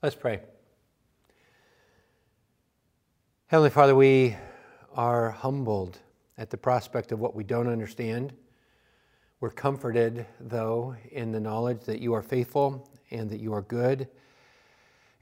Let's 0.00 0.14
pray. 0.14 0.38
Heavenly 3.48 3.70
Father, 3.70 3.96
we 3.96 4.36
are 4.94 5.32
humbled 5.32 5.98
at 6.36 6.50
the 6.50 6.56
prospect 6.56 7.10
of 7.10 7.18
what 7.18 7.34
we 7.34 7.42
don't 7.42 7.66
understand. 7.66 8.32
We're 9.40 9.50
comforted, 9.50 10.24
though, 10.38 10.94
in 11.10 11.32
the 11.32 11.40
knowledge 11.40 11.80
that 11.86 11.98
you 11.98 12.14
are 12.14 12.22
faithful 12.22 12.88
and 13.10 13.28
that 13.30 13.40
you 13.40 13.52
are 13.52 13.62
good 13.62 14.06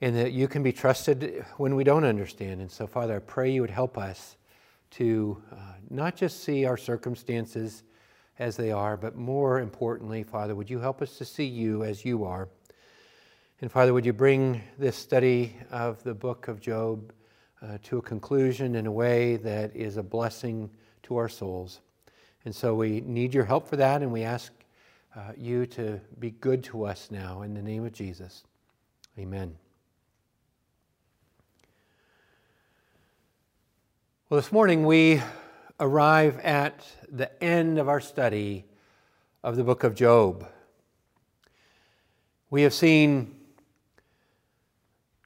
and 0.03 0.15
that 0.15 0.33
you 0.33 0.47
can 0.47 0.63
be 0.63 0.73
trusted 0.73 1.47
when 1.57 1.75
we 1.75 1.83
don't 1.83 2.05
understand. 2.05 2.61
And 2.61 2.71
so, 2.71 2.87
Father, 2.87 3.17
I 3.17 3.21
pray 3.21 3.51
you 3.51 3.63
would 3.63 3.71
help 3.71 3.97
us 3.97 4.37
to 4.91 5.43
uh, 5.53 5.57
not 5.89 6.17
just 6.17 6.45
see 6.45 6.67
our 6.67 6.77
circumstances 6.77 7.83
as 8.39 8.59
they 8.59 8.73
are, 8.73 8.99
but 8.99 9.17
more 9.17 9.59
importantly, 9.59 10.23
Father, 10.23 10.55
would 10.55 10.69
you 10.69 10.81
help 10.81 11.01
us 11.01 11.17
to 11.17 11.25
see 11.25 11.47
you 11.47 11.83
as 11.83 12.05
you 12.05 12.25
are? 12.25 12.51
And 13.63 13.73
Father, 13.73 13.95
would 13.95 14.05
you 14.05 14.13
bring 14.13 14.61
this 14.79 14.97
study 14.97 15.57
of 15.71 16.03
the 16.03 16.13
book 16.13 16.49
of 16.49 16.61
Job 16.61 17.11
uh, 17.63 17.79
to 17.85 17.97
a 17.97 18.03
conclusion 18.03 18.75
in 18.75 18.85
a 18.85 18.93
way 18.93 19.37
that 19.37 19.75
is 19.75 19.97
a 19.97 20.03
blessing 20.03 20.69
to 21.05 21.17
our 21.17 21.31
souls? 21.31 21.81
And 22.45 22.55
so 22.55 22.75
we 22.75 23.01
need 23.01 23.33
your 23.33 23.47
help 23.47 23.67
for 23.67 23.77
that, 23.77 24.03
and 24.03 24.13
we 24.13 24.25
ask 24.25 24.53
uh, 25.17 25.33
you 25.39 25.65
to 25.69 25.99
be 26.19 26.33
good 26.33 26.65
to 26.65 26.85
us 26.85 27.11
now 27.11 27.41
in 27.41 27.55
the 27.55 27.63
name 27.63 27.87
of 27.87 27.95
Jesus. 27.95 28.45
Amen. 29.19 29.57
Well, 34.29 34.39
this 34.39 34.53
morning 34.53 34.85
we 34.85 35.23
arrive 35.81 36.39
at 36.41 36.87
the 37.11 37.43
end 37.43 37.79
of 37.79 37.89
our 37.89 38.03
study 38.03 38.67
of 39.43 39.57
the 39.57 39.65
book 39.65 39.83
of 39.83 39.95
Job. 39.95 40.47
We 42.51 42.61
have 42.61 42.75
seen 42.75 43.36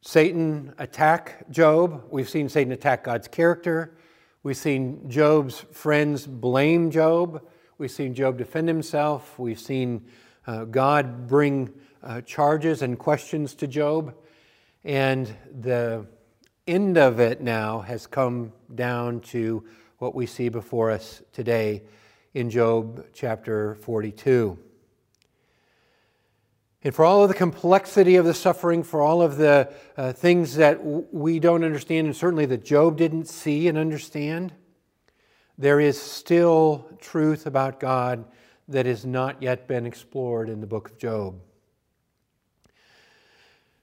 Satan 0.02 0.72
attack 0.78 1.44
Job. 1.50 2.04
We've 2.10 2.28
seen 2.28 2.48
Satan 2.48 2.72
attack 2.72 3.04
God's 3.04 3.28
character. 3.28 3.98
We've 4.42 4.56
seen 4.56 5.10
Job's 5.10 5.60
friends 5.72 6.26
blame 6.26 6.90
Job. 6.90 7.46
We've 7.76 7.90
seen 7.90 8.14
Job 8.14 8.38
defend 8.38 8.66
himself. 8.66 9.38
We've 9.38 9.60
seen 9.60 10.06
uh, 10.46 10.64
God 10.64 11.28
bring 11.28 11.70
uh, 12.02 12.22
charges 12.22 12.80
and 12.80 12.98
questions 12.98 13.54
to 13.56 13.66
Job. 13.66 14.14
And 14.84 15.34
the 15.60 16.06
end 16.66 16.96
of 16.96 17.20
it 17.20 17.42
now 17.42 17.80
has 17.80 18.06
come 18.06 18.54
down 18.74 19.20
to 19.20 19.62
what 19.98 20.14
we 20.14 20.24
see 20.24 20.48
before 20.48 20.90
us 20.90 21.22
today 21.30 21.82
in 22.32 22.48
Job 22.48 23.04
chapter 23.12 23.74
42. 23.74 24.58
And 26.82 26.94
for 26.94 27.04
all 27.04 27.22
of 27.22 27.28
the 27.28 27.34
complexity 27.34 28.16
of 28.16 28.24
the 28.24 28.32
suffering, 28.32 28.82
for 28.82 29.02
all 29.02 29.20
of 29.20 29.36
the 29.36 29.70
uh, 29.98 30.12
things 30.12 30.56
that 30.56 30.78
w- 30.78 31.06
we 31.12 31.38
don't 31.38 31.62
understand, 31.62 32.06
and 32.06 32.16
certainly 32.16 32.46
that 32.46 32.64
Job 32.64 32.96
didn't 32.96 33.28
see 33.28 33.68
and 33.68 33.76
understand, 33.76 34.54
there 35.58 35.78
is 35.78 36.00
still 36.00 36.88
truth 36.98 37.46
about 37.46 37.80
God 37.80 38.24
that 38.66 38.86
has 38.86 39.04
not 39.04 39.42
yet 39.42 39.68
been 39.68 39.84
explored 39.84 40.48
in 40.48 40.62
the 40.62 40.66
book 40.66 40.90
of 40.90 40.96
Job. 40.98 41.38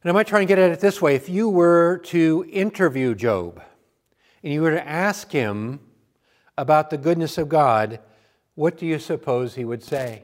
And 0.02 0.10
I 0.10 0.14
might 0.14 0.28
try 0.28 0.40
and 0.40 0.48
get 0.48 0.58
at 0.58 0.72
it 0.72 0.80
this 0.80 1.02
way 1.02 1.16
if 1.16 1.30
you 1.30 1.50
were 1.50 2.00
to 2.06 2.46
interview 2.52 3.14
Job 3.14 3.62
and 4.42 4.54
you 4.54 4.62
were 4.62 4.72
to 4.72 4.88
ask 4.88 5.32
him 5.32 5.82
about 6.58 6.90
the 6.90 6.98
goodness 6.98 7.38
of 7.38 7.48
God, 7.48 8.00
what 8.56 8.78
do 8.78 8.88
you 8.88 8.98
suppose 8.98 9.54
he 9.54 9.66
would 9.66 9.84
say? 9.84 10.24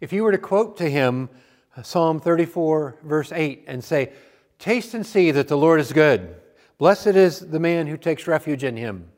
If 0.00 0.12
you 0.12 0.24
were 0.24 0.32
to 0.32 0.38
quote 0.38 0.78
to 0.78 0.88
him 0.88 1.28
uh, 1.76 1.82
Psalm 1.82 2.20
34, 2.20 2.96
verse 3.04 3.32
8, 3.32 3.64
and 3.66 3.84
say, 3.84 4.12
Taste 4.58 4.94
and 4.94 5.06
see 5.06 5.30
that 5.30 5.48
the 5.48 5.56
Lord 5.56 5.80
is 5.80 5.92
good. 5.92 6.34
Blessed 6.78 7.08
is 7.08 7.40
the 7.40 7.60
man 7.60 7.86
who 7.86 7.96
takes 7.96 8.26
refuge 8.26 8.64
in 8.64 8.76
him. 8.76 9.10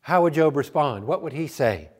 How 0.00 0.22
would 0.22 0.34
Job 0.34 0.56
respond? 0.56 1.06
What 1.06 1.22
would 1.22 1.32
he 1.32 1.46
say? 1.46 1.90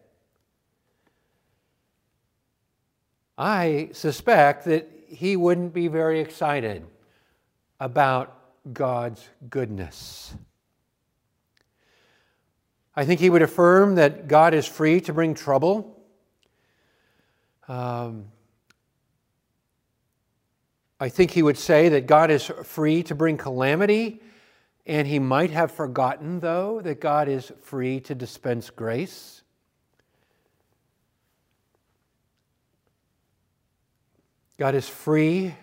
I 3.37 3.91
suspect 3.93 4.65
that 4.65 4.89
he 5.07 5.37
wouldn't 5.37 5.73
be 5.73 5.89
very 5.89 6.21
excited 6.21 6.85
about 7.79 8.37
God's 8.73 9.29
goodness. 9.49 10.35
I 12.97 13.05
think 13.05 13.21
he 13.21 13.31
would 13.31 13.43
affirm 13.43 13.95
that 13.95 14.27
God 14.27 14.55
is 14.55 14.67
free 14.67 15.01
to 15.03 15.13
bring 15.13 15.35
trouble 15.35 15.98
um, 17.69 18.27
I 20.99 21.09
think 21.09 21.31
he 21.31 21.43
would 21.43 21.59
say 21.59 21.91
that 21.91 22.07
God 22.07 22.31
is 22.31 22.51
free 22.65 23.03
to 23.05 23.15
bring 23.15 23.37
calamity, 23.37 24.21
and 24.87 25.07
he 25.07 25.19
might 25.19 25.51
have 25.51 25.71
forgotten, 25.71 26.41
though, 26.41 26.81
that 26.81 27.01
God 27.01 27.29
is 27.29 27.53
free 27.63 28.01
to 28.01 28.15
dispense 28.15 28.71
grace. 28.71 29.43
God 34.57 34.75
is 34.75 34.89
free, 34.89 35.55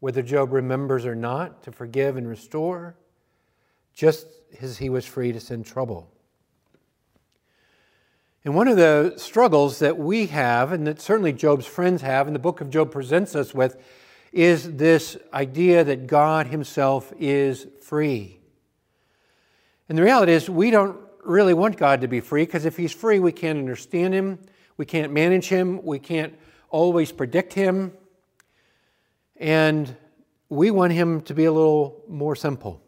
whether 0.00 0.22
Job 0.22 0.52
remembers 0.52 1.06
or 1.06 1.14
not, 1.14 1.62
to 1.62 1.72
forgive 1.72 2.16
and 2.16 2.26
restore, 2.26 2.96
just 3.94 4.26
as 4.60 4.78
he 4.78 4.90
was 4.90 5.06
free 5.06 5.30
to 5.30 5.38
send 5.38 5.66
trouble. 5.66 6.10
And 8.44 8.54
one 8.54 8.68
of 8.68 8.78
the 8.78 9.14
struggles 9.18 9.80
that 9.80 9.98
we 9.98 10.26
have, 10.26 10.72
and 10.72 10.86
that 10.86 11.00
certainly 11.00 11.32
Job's 11.32 11.66
friends 11.66 12.00
have, 12.00 12.26
and 12.26 12.34
the 12.34 12.40
book 12.40 12.62
of 12.62 12.70
Job 12.70 12.90
presents 12.90 13.36
us 13.36 13.52
with, 13.52 13.76
is 14.32 14.76
this 14.76 15.18
idea 15.34 15.84
that 15.84 16.06
God 16.06 16.46
Himself 16.46 17.12
is 17.18 17.66
free. 17.82 18.38
And 19.90 19.98
the 19.98 20.02
reality 20.02 20.32
is, 20.32 20.48
we 20.48 20.70
don't 20.70 20.96
really 21.22 21.52
want 21.52 21.76
God 21.76 22.00
to 22.00 22.08
be 22.08 22.20
free 22.20 22.46
because 22.46 22.64
if 22.64 22.78
He's 22.78 22.94
free, 22.94 23.18
we 23.18 23.32
can't 23.32 23.58
understand 23.58 24.14
Him, 24.14 24.38
we 24.78 24.86
can't 24.86 25.12
manage 25.12 25.48
Him, 25.48 25.82
we 25.84 25.98
can't 25.98 26.34
always 26.70 27.12
predict 27.12 27.52
Him, 27.52 27.92
and 29.36 29.94
we 30.48 30.70
want 30.70 30.94
Him 30.94 31.20
to 31.22 31.34
be 31.34 31.44
a 31.44 31.52
little 31.52 32.02
more 32.08 32.34
simple. 32.34 32.80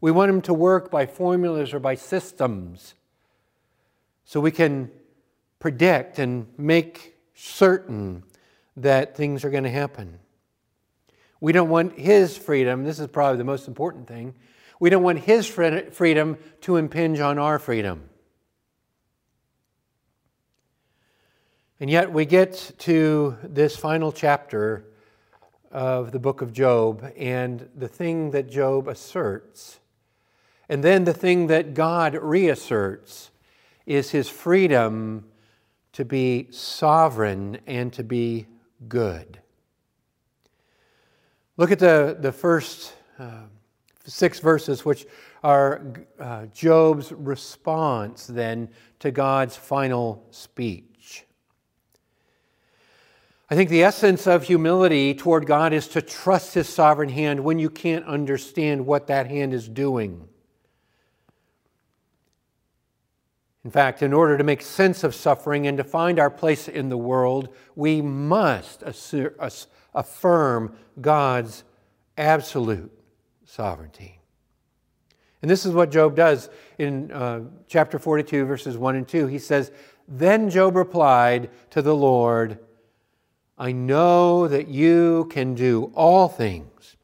We 0.00 0.10
want 0.10 0.30
Him 0.30 0.42
to 0.42 0.54
work 0.54 0.90
by 0.90 1.06
formulas 1.06 1.72
or 1.72 1.78
by 1.78 1.94
systems 1.94 2.95
so 4.26 4.40
we 4.40 4.50
can 4.50 4.90
predict 5.60 6.18
and 6.18 6.46
make 6.58 7.14
certain 7.32 8.22
that 8.76 9.16
things 9.16 9.44
are 9.44 9.50
going 9.50 9.64
to 9.64 9.70
happen. 9.70 10.18
We 11.40 11.52
don't 11.52 11.70
want 11.70 11.98
His 11.98 12.36
freedom, 12.36 12.84
this 12.84 12.98
is 12.98 13.06
probably 13.06 13.38
the 13.38 13.44
most 13.44 13.68
important 13.68 14.06
thing. 14.06 14.34
We 14.78 14.90
don't 14.90 15.02
want 15.02 15.20
His 15.20 15.46
freedom 15.46 16.38
to 16.62 16.76
impinge 16.76 17.20
on 17.20 17.38
our 17.38 17.58
freedom. 17.58 18.10
And 21.78 21.88
yet 21.88 22.12
we 22.12 22.26
get 22.26 22.72
to 22.80 23.36
this 23.42 23.76
final 23.76 24.12
chapter 24.12 24.84
of 25.70 26.10
the 26.10 26.18
book 26.18 26.42
of 26.42 26.52
Job 26.52 27.12
and 27.16 27.68
the 27.76 27.88
thing 27.88 28.30
that 28.32 28.50
Job 28.50 28.88
asserts, 28.88 29.78
and 30.68 30.82
then 30.82 31.04
the 31.04 31.14
thing 31.14 31.46
that 31.46 31.74
God 31.74 32.14
reasserts 32.14 33.30
is 33.86 34.10
his 34.10 34.28
freedom 34.28 35.24
to 35.92 36.04
be 36.04 36.48
sovereign 36.50 37.58
and 37.66 37.92
to 37.94 38.04
be 38.04 38.46
good. 38.88 39.40
Look 41.56 41.70
at 41.70 41.78
the, 41.78 42.16
the 42.20 42.32
first 42.32 42.92
uh, 43.18 43.44
six 44.04 44.40
verses, 44.40 44.84
which 44.84 45.06
are 45.42 45.92
uh, 46.20 46.46
Job's 46.46 47.12
response 47.12 48.26
then 48.26 48.68
to 48.98 49.10
God's 49.10 49.56
final 49.56 50.26
speech. 50.30 51.24
I 53.48 53.54
think 53.54 53.70
the 53.70 53.84
essence 53.84 54.26
of 54.26 54.42
humility 54.42 55.14
toward 55.14 55.46
God 55.46 55.72
is 55.72 55.86
to 55.88 56.02
trust 56.02 56.54
His 56.54 56.68
sovereign 56.68 57.08
hand 57.08 57.40
when 57.40 57.58
you 57.60 57.70
can't 57.70 58.04
understand 58.04 58.84
what 58.84 59.06
that 59.06 59.28
hand 59.28 59.54
is 59.54 59.68
doing. 59.68 60.28
In 63.66 63.72
fact, 63.72 64.00
in 64.00 64.12
order 64.12 64.38
to 64.38 64.44
make 64.44 64.62
sense 64.62 65.02
of 65.02 65.12
suffering 65.12 65.66
and 65.66 65.76
to 65.76 65.82
find 65.82 66.20
our 66.20 66.30
place 66.30 66.68
in 66.68 66.88
the 66.88 66.96
world, 66.96 67.48
we 67.74 68.00
must 68.00 68.84
affirm 69.92 70.76
God's 71.00 71.64
absolute 72.16 72.92
sovereignty. 73.44 74.20
And 75.42 75.50
this 75.50 75.66
is 75.66 75.72
what 75.72 75.90
Job 75.90 76.14
does 76.14 76.48
in 76.78 77.10
uh, 77.10 77.40
chapter 77.66 77.98
42, 77.98 78.44
verses 78.44 78.78
1 78.78 78.94
and 78.94 79.08
2. 79.08 79.26
He 79.26 79.40
says, 79.40 79.72
Then 80.06 80.48
Job 80.48 80.76
replied 80.76 81.50
to 81.70 81.82
the 81.82 81.96
Lord, 81.96 82.60
I 83.58 83.72
know 83.72 84.46
that 84.46 84.68
you 84.68 85.26
can 85.32 85.56
do 85.56 85.90
all 85.96 86.28
things. 86.28 86.94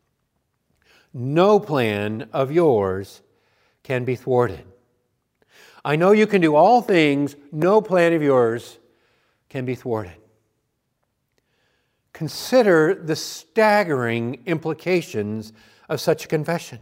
No 1.12 1.59
plan 1.59 2.29
of 2.32 2.53
yours 2.53 3.20
can 3.82 4.05
be 4.05 4.14
thwarted. 4.14 4.72
I 5.84 5.96
know 5.96 6.12
you 6.12 6.26
can 6.26 6.40
do 6.40 6.55
all 6.55 6.81
things, 6.81 7.34
no 7.50 7.81
plan 7.81 8.12
of 8.12 8.23
yours 8.23 8.79
can 9.49 9.64
be 9.64 9.75
thwarted. 9.75 10.12
Consider 12.12 12.94
the 12.94 13.17
staggering 13.17 14.43
implications 14.46 15.52
of 15.88 16.00
such 16.00 16.25
a 16.25 16.29
confession. 16.29 16.79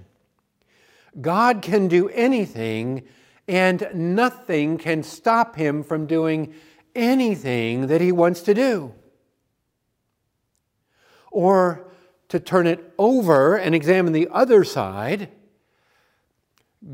God 1.21 1.63
can 1.63 1.89
do 1.89 2.09
anything, 2.11 3.05
and 3.49 3.89
nothing 3.95 4.77
can 4.77 5.03
stop 5.03 5.57
him 5.57 5.83
from 5.83 6.07
doing 6.07 6.55
anything 6.95 7.87
that 7.87 8.01
he 8.01 8.13
wants 8.13 8.41
to 8.43 8.55
do. 8.55 8.95
Or 11.31 11.89
to 12.29 12.39
turn 12.39 12.67
it 12.67 12.93
over 12.99 13.57
and 13.57 13.75
examine 13.75 14.13
the 14.13 14.29
other 14.31 14.63
side, 14.63 15.31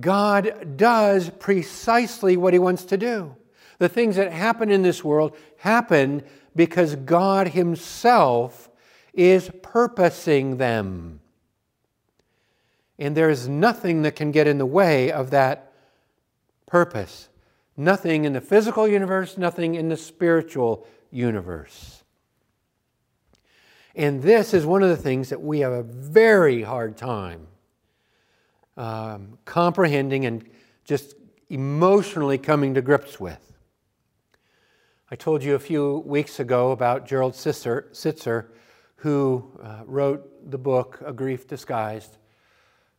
God 0.00 0.76
does 0.76 1.30
precisely 1.30 2.36
what 2.36 2.52
he 2.52 2.58
wants 2.58 2.84
to 2.86 2.96
do. 2.96 3.36
The 3.78 3.88
things 3.88 4.16
that 4.16 4.32
happen 4.32 4.70
in 4.70 4.82
this 4.82 5.04
world 5.04 5.36
happen 5.58 6.22
because 6.54 6.96
God 6.96 7.48
Himself 7.48 8.70
is 9.12 9.50
purposing 9.62 10.56
them. 10.56 11.20
And 12.98 13.14
there 13.14 13.28
is 13.28 13.46
nothing 13.46 14.02
that 14.02 14.16
can 14.16 14.32
get 14.32 14.46
in 14.46 14.58
the 14.58 14.66
way 14.66 15.12
of 15.12 15.30
that 15.30 15.72
purpose. 16.66 17.28
Nothing 17.76 18.24
in 18.24 18.32
the 18.32 18.40
physical 18.40 18.88
universe, 18.88 19.36
nothing 19.36 19.74
in 19.74 19.90
the 19.90 19.98
spiritual 19.98 20.86
universe. 21.10 22.02
And 23.94 24.22
this 24.22 24.54
is 24.54 24.64
one 24.64 24.82
of 24.82 24.88
the 24.88 24.96
things 24.96 25.28
that 25.28 25.42
we 25.42 25.60
have 25.60 25.72
a 25.72 25.82
very 25.82 26.62
hard 26.62 26.96
time 26.96 27.46
um, 28.76 29.38
comprehending 29.44 30.26
and 30.26 30.48
just 30.84 31.14
emotionally 31.48 32.38
coming 32.38 32.74
to 32.74 32.82
grips 32.82 33.18
with. 33.18 33.40
I 35.10 35.14
told 35.14 35.44
you 35.44 35.54
a 35.54 35.58
few 35.58 35.98
weeks 36.04 36.40
ago 36.40 36.72
about 36.72 37.06
Gerald 37.06 37.34
Sittser, 37.34 38.46
who 38.96 39.50
uh, 39.62 39.82
wrote 39.86 40.50
the 40.50 40.58
book 40.58 41.00
A 41.04 41.12
Grief 41.12 41.46
Disguised, 41.46 42.16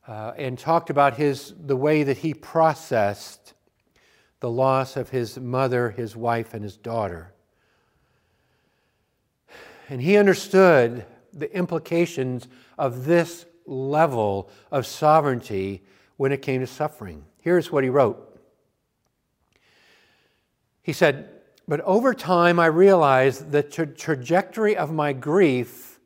uh, 0.08 0.32
and 0.38 0.58
talked 0.58 0.90
about 0.90 1.16
his, 1.16 1.54
the 1.60 1.76
way 1.76 2.04
that 2.04 2.20
he 2.20 2.34
processed 2.34 3.54
the 4.40 4.50
loss 4.50 4.96
of 4.96 5.10
his 5.10 5.38
mother, 5.38 5.90
his 5.90 6.16
wife, 6.16 6.54
and 6.54 6.64
his 6.64 6.78
daughter. 6.78 7.34
And 9.90 10.02
he 10.02 10.16
understood 10.16 11.06
the 11.34 11.54
implications 11.54 12.48
of 12.78 13.06
this 13.06 13.46
level 13.68 14.50
of 14.72 14.86
sovereignty 14.86 15.84
when 16.16 16.32
it 16.32 16.42
came 16.42 16.62
to 16.62 16.68
suffering. 16.68 17.24
Here's 17.40 17.72
what 17.72 17.84
he 17.84 17.90
wrote. 17.90 18.24
He 20.82 20.94
said, 20.94 21.30
but 21.68 21.82
over 21.82 22.14
time, 22.14 22.60
I 22.60 22.68
realized 22.68 23.52
the 23.52 23.62
tra- 23.62 23.88
trajectory 23.88 24.78
of 24.78 24.92
my 24.92 25.12
grief 25.12 26.00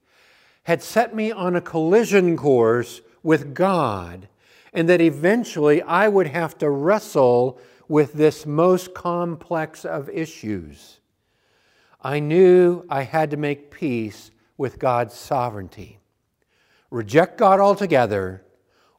had 0.64 0.82
set 0.82 1.16
me 1.16 1.32
on 1.32 1.56
a 1.56 1.62
collision 1.62 2.36
course 2.36 3.02
with 3.22 3.54
God, 3.54 4.28
and 4.74 4.90
that 4.90 5.02
eventually 5.02 5.82
I 5.84 6.08
would 6.08 6.28
have 6.28 6.58
to 6.60 6.70
wrestle 6.70 7.60
with 7.88 8.14
this 8.14 8.46
most 8.46 8.94
complex 8.94 9.86
of 9.86 10.10
issues. 10.10 11.00
I 12.02 12.20
knew 12.20 12.84
I 12.90 13.04
had 13.04 13.30
to 13.32 13.38
make 13.38 13.70
peace 13.70 14.32
with 14.58 14.80
God's 14.80 15.14
sovereignty, 15.14 16.00
reject 16.92 17.40
God 17.40 17.60
altogether, 17.60 18.44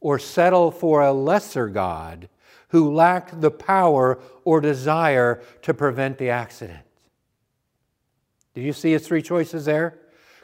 or 0.01 0.19
settle 0.19 0.73
for 0.73 1.01
a 1.01 1.13
lesser 1.13 1.69
God 1.69 2.29
who 2.69 2.93
lacked 2.93 3.41
the 3.41 3.51
power 3.51 4.19
or 4.45 4.61
desire 4.61 5.43
to 5.61 5.73
prevent 5.73 6.19
the 6.19 6.31
accident. 6.31 6.85
Do 8.55 8.61
you 8.61 8.73
see 8.73 8.93
his 8.93 9.07
three 9.07 9.23
choices 9.23 9.67
there? 9.67 9.99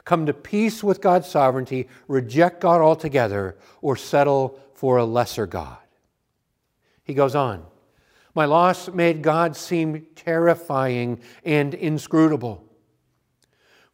Come 0.05 0.25
to 0.27 0.33
peace 0.33 0.83
with 0.83 1.01
God's 1.01 1.27
sovereignty, 1.27 1.89
reject 2.07 2.61
God 2.61 2.81
altogether, 2.81 3.57
or 3.81 3.95
settle 3.95 4.59
for 4.73 4.97
a 4.97 5.05
lesser 5.05 5.45
God. 5.45 5.77
He 7.03 7.13
goes 7.13 7.35
on 7.35 7.65
My 8.35 8.45
loss 8.45 8.89
made 8.89 9.21
God 9.21 9.55
seem 9.55 10.05
terrifying 10.15 11.19
and 11.43 11.73
inscrutable. 11.73 12.68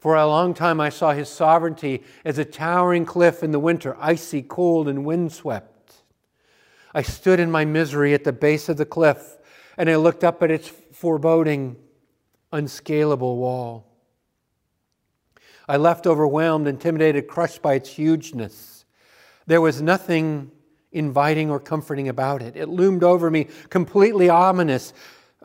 For 0.06 0.14
a 0.14 0.28
long 0.28 0.54
time, 0.54 0.80
I 0.80 0.90
saw 0.90 1.14
his 1.14 1.30
sovereignty 1.30 2.04
as 2.24 2.38
a 2.38 2.46
towering 2.46 3.06
cliff 3.06 3.42
in 3.42 3.50
the 3.50 3.58
winter, 3.58 3.98
icy, 4.00 4.44
cold, 4.44 4.88
and 4.88 5.04
windswept. 5.04 5.96
I 6.94 7.02
stood 7.02 7.40
in 7.40 7.50
my 7.50 7.66
misery 7.66 8.14
at 8.14 8.24
the 8.24 8.32
base 8.32 8.70
of 8.70 8.78
the 8.78 8.86
cliff 8.86 9.40
and 9.80 9.90
I 9.90 9.96
looked 9.96 10.24
up 10.24 10.44
at 10.44 10.52
its 10.52 10.68
foreboding, 10.68 11.78
unscalable 12.52 13.38
wall. 13.38 13.88
I 15.68 15.78
left 15.78 16.06
overwhelmed, 16.06 16.68
intimidated, 16.68 17.28
crushed 17.28 17.64
by 17.64 17.74
its 17.74 17.90
hugeness. 17.90 18.86
There 19.48 19.60
was 19.60 19.82
nothing 19.82 20.52
inviting 20.92 21.50
or 21.50 21.60
comforting 21.60 22.10
about 22.10 22.44
it. 22.44 22.56
It 22.56 22.70
loomed 22.70 23.04
over 23.04 23.32
me, 23.32 23.48
completely 23.72 24.30
ominous, 24.30 24.94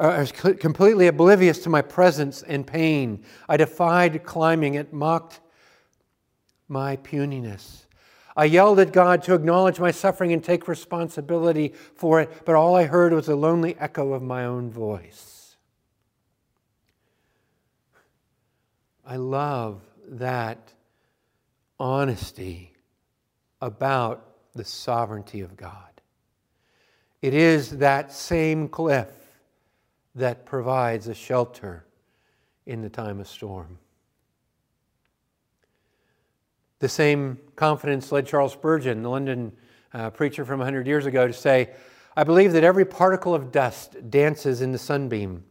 uh, 0.00 0.26
completely 0.58 1.06
oblivious 1.08 1.58
to 1.60 1.68
my 1.68 1.82
presence 1.82 2.42
and 2.42 2.66
pain. 2.66 3.22
I 3.48 3.58
defied 3.58 4.24
climbing 4.24 4.74
it, 4.74 4.92
mocked 4.94 5.40
my 6.68 6.96
puniness. 6.96 7.86
I 8.34 8.46
yelled 8.46 8.78
at 8.78 8.92
God 8.92 9.22
to 9.24 9.34
acknowledge 9.34 9.78
my 9.78 9.90
suffering 9.90 10.32
and 10.32 10.42
take 10.42 10.66
responsibility 10.68 11.74
for 11.94 12.20
it, 12.20 12.46
but 12.46 12.54
all 12.54 12.76
I 12.76 12.84
heard 12.84 13.12
was 13.12 13.28
a 13.28 13.36
lonely 13.36 13.76
echo 13.78 14.14
of 14.14 14.22
my 14.22 14.46
own 14.46 14.70
voice. 14.70 15.56
I 19.04 19.16
love 19.16 19.82
that 20.08 20.72
honesty 21.78 22.72
about 23.60 24.24
the 24.54 24.64
sovereignty 24.64 25.42
of 25.42 25.56
God. 25.56 25.74
It 27.20 27.34
is 27.34 27.78
that 27.78 28.12
same 28.12 28.68
cliff 28.68 29.19
that 30.14 30.44
provides 30.44 31.08
a 31.08 31.14
shelter 31.14 31.84
in 32.66 32.82
the 32.82 32.90
time 32.90 33.20
of 33.20 33.28
storm. 33.28 33.78
The 36.80 36.88
same 36.88 37.38
confidence 37.56 38.10
led 38.10 38.26
Charles 38.26 38.52
Spurgeon, 38.52 39.02
the 39.02 39.10
London 39.10 39.52
uh, 39.92 40.10
preacher 40.10 40.44
from 40.44 40.58
100 40.58 40.86
years 40.86 41.06
ago, 41.06 41.26
to 41.26 41.32
say, 41.32 41.70
I 42.16 42.24
believe 42.24 42.52
that 42.52 42.64
every 42.64 42.84
particle 42.84 43.34
of 43.34 43.52
dust 43.52 44.10
dances 44.10 44.62
in 44.62 44.72
the 44.72 44.78
sunbeam, 44.78 45.44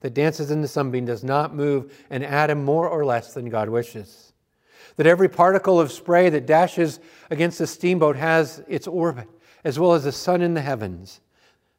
that 0.00 0.14
dances 0.14 0.50
in 0.50 0.62
the 0.62 0.68
sunbeam 0.68 1.04
does 1.04 1.24
not 1.24 1.54
move 1.54 1.92
an 2.10 2.22
atom 2.22 2.64
more 2.64 2.88
or 2.88 3.04
less 3.04 3.34
than 3.34 3.48
God 3.48 3.68
wishes. 3.68 4.32
That 4.96 5.06
every 5.06 5.28
particle 5.28 5.80
of 5.80 5.92
spray 5.92 6.30
that 6.30 6.46
dashes 6.46 7.00
against 7.30 7.60
a 7.60 7.66
steamboat 7.66 8.16
has 8.16 8.62
its 8.68 8.86
orbit, 8.86 9.28
as 9.64 9.78
well 9.78 9.94
as 9.94 10.04
the 10.04 10.12
sun 10.12 10.42
in 10.42 10.54
the 10.54 10.60
heavens. 10.60 11.20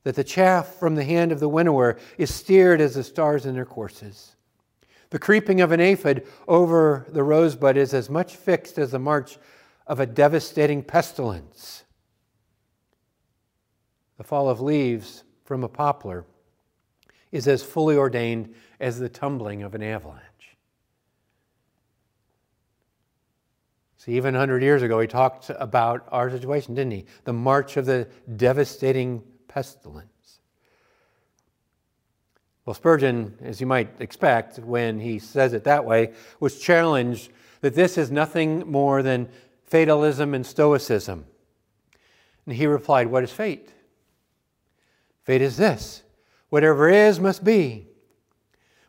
That 0.09 0.15
the 0.15 0.23
chaff 0.23 0.73
from 0.79 0.95
the 0.95 1.03
hand 1.03 1.31
of 1.31 1.39
the 1.39 1.47
winnower 1.47 1.95
is 2.17 2.33
steered 2.33 2.81
as 2.81 2.95
the 2.95 3.03
stars 3.03 3.45
in 3.45 3.53
their 3.53 3.63
courses. 3.63 4.35
The 5.11 5.19
creeping 5.19 5.61
of 5.61 5.71
an 5.71 5.79
aphid 5.79 6.25
over 6.47 7.05
the 7.09 7.21
rosebud 7.21 7.77
is 7.77 7.93
as 7.93 8.09
much 8.09 8.35
fixed 8.35 8.79
as 8.79 8.89
the 8.89 8.97
march 8.97 9.37
of 9.85 9.99
a 9.99 10.07
devastating 10.07 10.81
pestilence. 10.81 11.83
The 14.17 14.23
fall 14.23 14.49
of 14.49 14.59
leaves 14.59 15.25
from 15.45 15.63
a 15.63 15.69
poplar 15.69 16.25
is 17.31 17.47
as 17.47 17.61
fully 17.61 17.95
ordained 17.95 18.55
as 18.79 18.97
the 18.97 19.09
tumbling 19.09 19.61
of 19.61 19.75
an 19.75 19.83
avalanche. 19.83 20.57
See, 23.97 24.13
even 24.13 24.33
100 24.33 24.63
years 24.63 24.81
ago, 24.81 24.99
he 25.01 25.05
talked 25.05 25.51
about 25.51 26.07
our 26.11 26.31
situation, 26.31 26.73
didn't 26.73 26.93
he? 26.93 27.05
The 27.25 27.33
march 27.33 27.77
of 27.77 27.85
the 27.85 28.07
devastating 28.37 29.21
pestilence. 29.49 30.39
Well, 32.65 32.73
Spurgeon, 32.73 33.35
as 33.41 33.59
you 33.59 33.67
might 33.67 33.99
expect 33.99 34.59
when 34.59 34.99
he 34.99 35.19
says 35.19 35.53
it 35.53 35.65
that 35.65 35.83
way, 35.83 36.13
was 36.39 36.59
challenged 36.59 37.31
that 37.61 37.75
this 37.75 37.97
is 37.97 38.11
nothing 38.11 38.71
more 38.71 39.03
than 39.03 39.27
fatalism 39.65 40.33
and 40.33 40.45
stoicism. 40.45 41.25
And 42.45 42.55
he 42.55 42.67
replied, 42.67 43.07
What 43.07 43.23
is 43.23 43.31
fate? 43.31 43.73
Fate 45.23 45.41
is 45.41 45.57
this 45.57 46.03
whatever 46.49 46.89
is 46.89 47.19
must 47.19 47.43
be. 47.43 47.87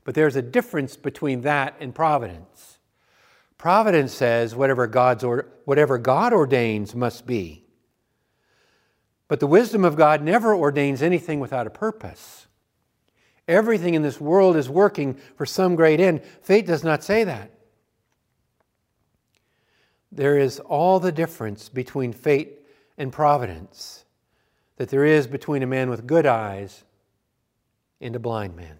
But 0.05 0.15
there's 0.15 0.37
a 0.37 0.43
difference 0.43 0.97
between 0.97 1.43
that 1.43 1.75
and 1.81 1.95
providence. 1.95 2.79
Providence 3.59 4.13
says 4.13 4.55
whatever, 4.55 4.87
God's 4.87 5.23
or, 5.23 5.47
whatever 5.65 5.99
God 5.99 6.33
ordains 6.33 6.95
must 6.95 7.27
be. 7.27 7.65
But 9.31 9.39
the 9.39 9.47
wisdom 9.47 9.85
of 9.85 9.95
God 9.95 10.25
never 10.25 10.53
ordains 10.53 11.03
anything 11.03 11.39
without 11.39 11.65
a 11.65 11.71
purpose. 11.71 12.49
Everything 13.47 13.95
in 13.95 14.03
this 14.03 14.21
world 14.21 14.57
is 14.57 14.69
working 14.69 15.15
for 15.37 15.47
some 15.47 15.77
great 15.77 16.01
end. 16.01 16.25
Fate 16.43 16.67
does 16.67 16.83
not 16.83 17.05
say 17.05 17.23
that. 17.23 17.53
There 20.11 20.37
is 20.37 20.59
all 20.59 20.99
the 20.99 21.13
difference 21.13 21.69
between 21.69 22.13
fate 22.13 22.59
and 22.99 23.13
providence 23.13 24.05
that 24.79 24.89
there 24.89 25.05
is 25.05 25.29
between 25.29 25.63
a 25.63 25.67
man 25.67 25.91
with 25.91 26.09
good 26.09 26.27
eyes 26.27 26.83
and 28.01 28.17
a 28.17 28.19
blind 28.19 28.57
man. 28.57 28.79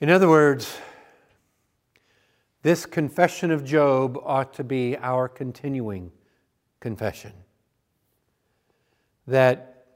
In 0.00 0.08
other 0.08 0.30
words, 0.30 0.74
This 2.62 2.86
confession 2.86 3.50
of 3.50 3.62
Job 3.62 4.16
ought 4.24 4.54
to 4.54 4.64
be 4.64 4.96
our 4.96 5.28
continuing 5.28 6.10
confession. 6.84 7.32
That 9.26 9.86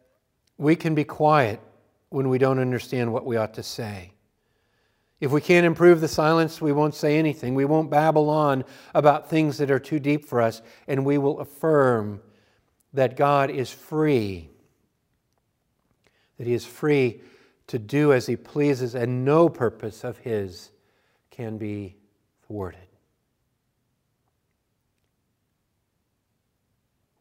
we 0.56 0.74
can 0.74 0.94
be 0.94 1.04
quiet 1.04 1.60
when 2.08 2.30
we 2.30 2.38
don't 2.38 2.58
understand 2.58 3.12
what 3.12 3.26
we 3.26 3.36
ought 3.36 3.52
to 3.54 3.62
say. 3.62 4.12
If 5.20 5.30
we 5.30 5.42
can't 5.42 5.66
improve 5.66 6.00
the 6.00 6.08
silence, 6.08 6.62
we 6.62 6.72
won't 6.72 6.94
say 6.94 7.18
anything. 7.18 7.54
We 7.54 7.66
won't 7.66 7.90
babble 7.90 8.30
on 8.30 8.64
about 8.94 9.28
things 9.28 9.58
that 9.58 9.70
are 9.70 9.78
too 9.78 9.98
deep 9.98 10.24
for 10.24 10.40
us, 10.40 10.62
and 10.86 11.04
we 11.04 11.18
will 11.18 11.40
affirm 11.40 12.22
that 12.94 13.18
God 13.18 13.50
is 13.50 13.70
free, 13.70 14.48
that 16.38 16.46
He 16.46 16.54
is 16.54 16.64
free 16.64 17.20
to 17.66 17.78
do 17.78 18.14
as 18.14 18.24
He 18.24 18.36
pleases, 18.36 18.94
and 18.94 19.26
no 19.26 19.50
purpose 19.50 20.04
of 20.04 20.16
His 20.16 20.70
can 21.30 21.58
be 21.58 21.96
thwarted. 22.46 22.87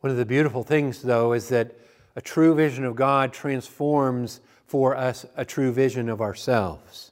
One 0.08 0.14
of 0.14 0.18
the 0.18 0.26
beautiful 0.26 0.64
things, 0.64 1.02
though, 1.02 1.34
is 1.34 1.50
that 1.50 1.78
a 2.16 2.22
true 2.22 2.56
vision 2.56 2.86
of 2.86 2.96
God 2.96 3.34
transforms 3.34 4.40
for 4.66 4.96
us 4.96 5.26
a 5.36 5.44
true 5.44 5.74
vision 5.74 6.08
of 6.08 6.22
ourselves. 6.22 7.12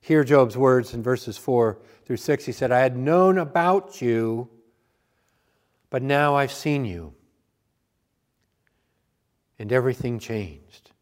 Hear 0.00 0.24
Job's 0.24 0.56
words 0.56 0.94
in 0.94 1.02
verses 1.02 1.36
4 1.36 1.76
through 2.06 2.16
6. 2.16 2.46
He 2.46 2.52
said, 2.52 2.72
I 2.72 2.78
had 2.78 2.96
known 2.96 3.36
about 3.36 4.00
you, 4.00 4.48
but 5.90 6.00
now 6.00 6.34
I've 6.34 6.50
seen 6.50 6.86
you. 6.86 7.12
And 9.58 9.70
everything 9.70 10.18
changed. 10.18 10.92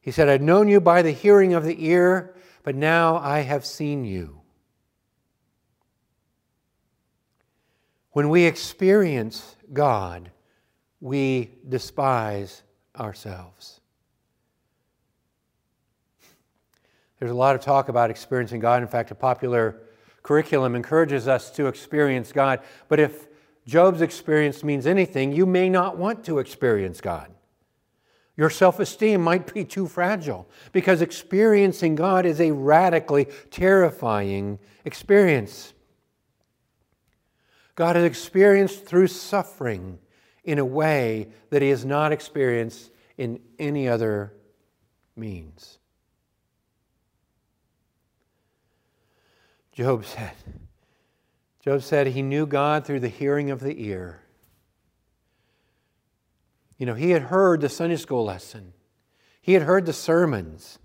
He 0.00 0.10
said, 0.10 0.30
I'd 0.30 0.40
known 0.40 0.68
you 0.68 0.80
by 0.80 1.02
the 1.02 1.10
hearing 1.10 1.52
of 1.52 1.64
the 1.64 1.86
ear, 1.86 2.34
but 2.62 2.74
now 2.74 3.16
I 3.16 3.40
have 3.40 3.66
seen 3.66 4.06
you. 4.06 4.40
When 8.16 8.30
we 8.30 8.44
experience 8.46 9.56
God, 9.74 10.30
we 11.02 11.50
despise 11.68 12.62
ourselves. 12.98 13.82
There's 17.18 17.30
a 17.30 17.34
lot 17.34 17.54
of 17.54 17.60
talk 17.60 17.90
about 17.90 18.08
experiencing 18.08 18.58
God. 18.58 18.80
In 18.80 18.88
fact, 18.88 19.10
a 19.10 19.14
popular 19.14 19.82
curriculum 20.22 20.74
encourages 20.74 21.28
us 21.28 21.50
to 21.50 21.66
experience 21.66 22.32
God. 22.32 22.60
But 22.88 23.00
if 23.00 23.26
Job's 23.66 24.00
experience 24.00 24.64
means 24.64 24.86
anything, 24.86 25.30
you 25.32 25.44
may 25.44 25.68
not 25.68 25.98
want 25.98 26.24
to 26.24 26.38
experience 26.38 27.02
God. 27.02 27.30
Your 28.34 28.48
self 28.48 28.80
esteem 28.80 29.20
might 29.20 29.52
be 29.52 29.62
too 29.62 29.86
fragile 29.86 30.48
because 30.72 31.02
experiencing 31.02 31.96
God 31.96 32.24
is 32.24 32.40
a 32.40 32.50
radically 32.50 33.26
terrifying 33.50 34.58
experience. 34.86 35.74
God 37.76 37.96
is 37.96 38.04
experienced 38.04 38.86
through 38.86 39.06
suffering 39.08 39.98
in 40.42 40.58
a 40.58 40.64
way 40.64 41.28
that 41.50 41.60
he 41.60 41.68
has 41.68 41.84
not 41.84 42.10
experienced 42.10 42.90
in 43.18 43.38
any 43.58 43.86
other 43.86 44.32
means. 45.14 45.78
Job 49.72 50.06
said, 50.06 50.32
Job 51.62 51.82
said 51.82 52.06
he 52.06 52.22
knew 52.22 52.46
God 52.46 52.86
through 52.86 53.00
the 53.00 53.08
hearing 53.08 53.50
of 53.50 53.60
the 53.60 53.84
ear. 53.84 54.22
You 56.78 56.86
know, 56.86 56.94
he 56.94 57.10
had 57.10 57.22
heard 57.22 57.60
the 57.60 57.68
Sunday 57.68 57.96
school 57.96 58.24
lesson, 58.24 58.72
he 59.42 59.52
had 59.52 59.62
heard 59.62 59.84
the 59.84 59.92
sermons, 59.92 60.78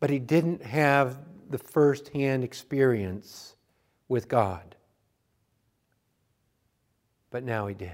but 0.00 0.10
he 0.10 0.18
didn't 0.18 0.64
have 0.64 1.18
the 1.48 1.58
firsthand 1.58 2.42
experience 2.42 3.54
with 4.08 4.28
God 4.28 4.74
but 7.30 7.44
now 7.44 7.66
he 7.66 7.74
did. 7.74 7.92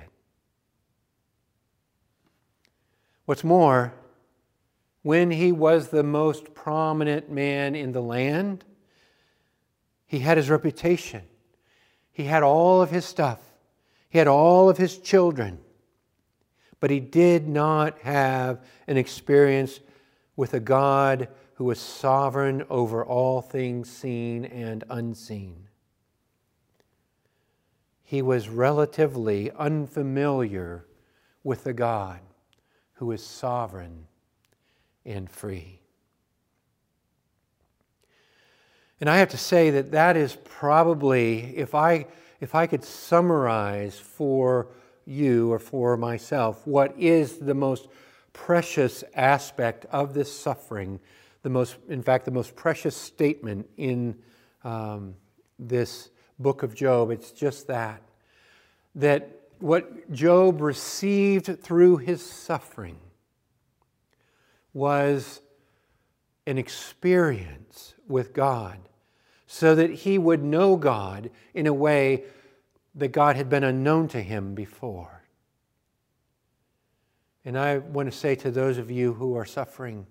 What's 3.26 3.45
more, 3.45 3.93
when 5.02 5.31
he 5.31 5.52
was 5.52 5.88
the 5.88 6.02
most 6.02 6.55
prominent 6.55 7.31
man 7.31 7.75
in 7.75 7.93
the 7.93 8.02
land, 8.02 8.64
he 10.07 10.21
had 10.21 10.37
his 10.37 10.49
reputation. 10.49 11.23
He 12.12 12.25
had 12.25 12.43
all 12.43 12.81
of 12.81 12.90
his 12.90 13.05
stuff. 13.05 13.40
He 14.09 14.19
had 14.19 14.28
all 14.28 14.71
of 14.71 14.78
his 14.78 14.99
children. 14.99 15.59
But 16.81 16.90
he 16.90 17.00
did 17.00 17.49
not 17.49 17.99
have 18.00 18.64
an 18.87 18.97
experience 18.97 19.81
with 20.37 20.55
a 20.55 20.61
God 20.61 21.28
who 21.55 21.64
was 21.64 21.81
sovereign 21.81 22.64
over 22.71 23.05
all 23.05 23.43
things 23.43 23.90
seen 23.90 24.45
and 24.45 24.85
unseen 24.88 25.65
he 28.07 28.23
was 28.23 28.49
relatively 28.49 29.51
unfamiliar 29.51 30.87
with 31.43 31.65
the 31.65 31.73
God 31.73 32.21
who 32.95 33.11
is 33.11 33.21
sovereign 33.21 34.07
and 35.05 35.29
free. 35.29 35.81
And 39.01 39.11
I 39.11 39.19
have 39.19 39.31
to 39.31 39.37
say 39.37 39.71
that 39.71 39.91
that 39.91 40.17
is 40.17 40.39
probably, 40.45 41.57
if 41.57 41.75
I, 41.75 42.07
if 42.41 42.55
I 42.55 42.69
could 42.69 42.85
summarize 42.85 43.99
for 43.99 44.69
you 45.05 45.53
or 45.53 45.59
for 45.59 45.97
myself, 45.97 46.65
what 46.65 46.97
is 46.97 47.39
the 47.39 47.55
most 47.55 47.89
precious 48.33 49.03
aspect 49.15 49.85
of 49.91 50.15
this 50.15 50.33
suffering, 50.33 51.01
the 51.43 51.51
most, 51.51 51.77
in 51.89 52.03
fact, 52.03 52.25
the 52.25 52.31
most 52.31 52.55
precious 52.55 52.97
statement 52.97 53.69
in 53.77 54.17
um, 54.63 55.17
this 55.59 56.11
book 56.38 56.62
of 56.62 56.75
Job. 56.75 57.11
It's 57.11 57.33
just 57.33 57.66
that. 57.66 58.02
That 58.95 59.40
what 59.59 60.11
Job 60.12 60.61
received 60.61 61.62
through 61.62 61.99
his 61.99 62.25
suffering 62.25 62.99
was 64.75 65.40
an 66.47 66.59
experience 66.59 67.95
with 68.07 68.33
God 68.33 68.78
so 69.47 69.75
that 69.75 69.90
he 69.90 70.19
would 70.19 70.43
know 70.43 70.76
God 70.76 71.31
in 71.55 71.66
a 71.66 71.73
way 71.73 72.25
that 72.95 73.09
God 73.09 73.37
had 73.37 73.49
been 73.49 73.64
unknown 73.64 74.09
to 74.09 74.23
him 74.23 74.55
before. 74.55 75.23
And 77.45 77.57
I 77.57 77.78
want 77.78 78.11
to 78.11 78.16
say 78.16 78.35
to 78.37 78.50
those 78.50 78.76
of 78.76 78.90
you 78.90 79.14
who 79.14 79.37
are 79.37 79.45
suffering 79.45 80.07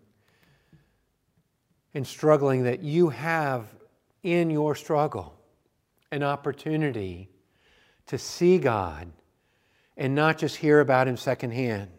and 1.94 2.06
struggling 2.06 2.64
that 2.64 2.82
you 2.82 3.10
have 3.10 3.68
in 4.24 4.50
your 4.50 4.74
struggle 4.76 5.35
an 6.16 6.24
opportunity 6.24 7.30
to 8.08 8.18
see 8.18 8.58
God 8.58 9.12
and 9.98 10.16
not 10.16 10.38
just 10.38 10.56
hear 10.56 10.80
about 10.80 11.08
Him 11.08 11.18
secondhand. 11.18 11.92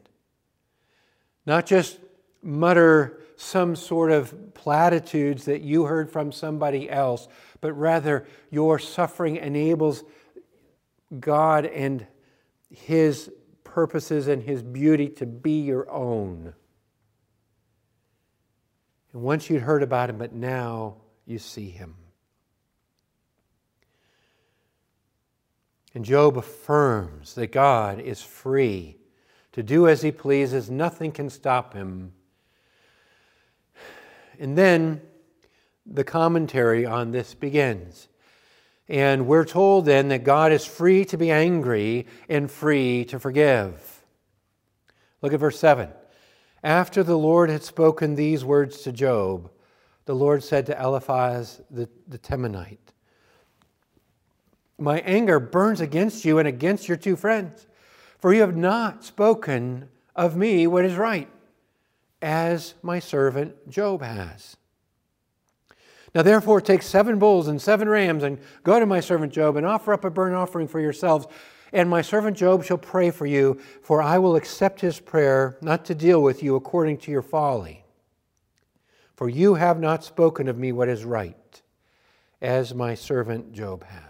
Not 1.45 1.67
just 1.67 1.99
mutter 2.43 3.21
some 3.37 3.77
sort 3.77 4.11
of 4.11 4.55
platitudes 4.55 5.45
that 5.45 5.61
you 5.61 5.85
heard 5.85 6.11
from 6.11 6.33
somebody 6.33 6.89
else, 6.89 7.29
but 7.61 7.73
rather 7.75 8.27
your 8.51 8.79
suffering 8.79 9.37
enables 9.37 10.03
God 11.21 11.67
and 11.67 12.07
His 12.71 13.31
purposes 13.65 14.29
and 14.29 14.43
His 14.43 14.63
beauty 14.63 15.09
to 15.11 15.27
be 15.27 15.61
your 15.61 15.91
own. 15.91 16.55
And 19.13 19.23
once 19.23 19.51
you'd 19.51 19.63
heard 19.63 19.83
about 19.83 20.09
Him, 20.09 20.17
but 20.17 20.33
now 20.33 20.97
you 21.27 21.39
see 21.39 21.69
Him. 21.69 21.97
And 25.97 26.05
Job 26.05 26.37
affirms 26.37 27.37
that 27.37 27.53
God 27.53 28.01
is 28.01 28.21
free 28.21 28.99
to 29.53 29.63
do 29.63 29.89
as 29.89 30.03
he 30.03 30.13
pleases, 30.13 30.71
nothing 30.71 31.11
can 31.11 31.31
stop 31.31 31.73
him. 31.73 32.13
And 34.39 34.59
then 34.59 35.01
the 35.87 36.05
commentary 36.05 36.85
on 36.85 37.13
this 37.13 37.33
begins. 37.33 38.09
And 38.91 39.27
we're 39.27 39.47
told 39.47 39.87
then 39.87 40.09
that 40.09 40.23
God 40.23 40.53
is 40.53 40.67
free 40.67 41.07
to 41.07 41.17
be 41.17 41.31
angry 41.31 42.07
and 42.29 42.51
free 42.51 43.07
to 43.07 43.19
forgive. 43.19 44.05
Look 45.23 45.33
at 45.33 45.41
verse 45.41 45.59
7. 45.59 45.89
After 46.63 47.03
the 47.03 47.17
Lord 47.17 47.49
had 47.49 47.63
spoken 47.63 48.17
these 48.17 48.45
words 48.45 48.83
to 48.83 48.93
Job, 48.93 49.51
the 50.05 50.15
Lord 50.15 50.45
said 50.45 50.67
to 50.67 50.79
Eliphaz 50.79 51.63
the, 51.71 51.89
the 52.07 52.19
Temanite, 52.19 52.86
my 54.79 54.99
anger 55.01 55.41
burns 55.41 55.81
against 55.81 56.25
you 56.25 56.39
and 56.39 56.47
against 56.47 56.89
your 56.89 56.97
two 56.97 57.17
friends, 57.17 57.67
for 58.19 58.33
you 58.33 58.41
have 58.41 58.57
not 58.57 59.05
spoken 59.05 59.89
of 60.15 60.37
me 60.37 60.67
what 60.67 60.85
is 60.85 60.95
right, 60.95 61.29
as 62.21 62.75
my 62.83 62.99
servant 62.99 63.69
Job 63.69 64.03
has. 64.03 64.57
Now, 66.15 66.23
therefore, 66.23 66.63
take 66.63 66.83
seven 66.83 67.19
bulls 67.19 67.47
and 67.47 67.61
seven 67.61 67.89
rams 67.91 68.23
and 68.23 68.39
go 68.63 68.81
to 68.81 68.87
my 68.87 69.01
servant 69.01 69.35
Job 69.35 69.57
and 69.57 69.67
offer 69.67 69.93
up 69.93 70.05
a 70.05 70.11
burnt 70.11 70.35
offering 70.35 70.67
for 70.67 70.81
yourselves. 70.81 71.27
And 71.75 71.91
my 71.91 72.01
servant 72.01 72.39
Job 72.39 72.65
shall 72.65 72.79
pray 72.79 73.11
for 73.11 73.27
you, 73.27 73.61
for 73.83 74.01
I 74.01 74.17
will 74.17 74.37
accept 74.37 74.81
his 74.81 74.99
prayer, 74.99 75.59
not 75.61 75.85
to 75.87 75.95
deal 75.95 76.23
with 76.23 76.43
you 76.43 76.57
according 76.57 76.99
to 76.99 77.11
your 77.11 77.21
folly. 77.21 77.85
For 79.15 79.29
you 79.29 79.55
have 79.55 79.79
not 79.79 80.05
spoken 80.05 80.49
of 80.49 80.57
me 80.57 80.73
what 80.73 80.89
is 80.89 81.05
right, 81.05 81.61
as 82.41 82.73
my 82.73 82.95
servant 82.95 83.53
Job 83.53 83.85
has. 83.85 84.06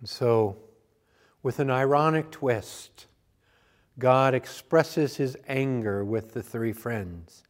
And 0.00 0.08
so, 0.08 0.56
with 1.42 1.58
an 1.58 1.70
ironic 1.70 2.30
twist, 2.30 3.06
God 3.98 4.34
expresses 4.34 5.16
his 5.16 5.36
anger 5.48 6.04
with 6.04 6.34
the 6.34 6.42
three 6.42 6.72
friends. 6.72 7.42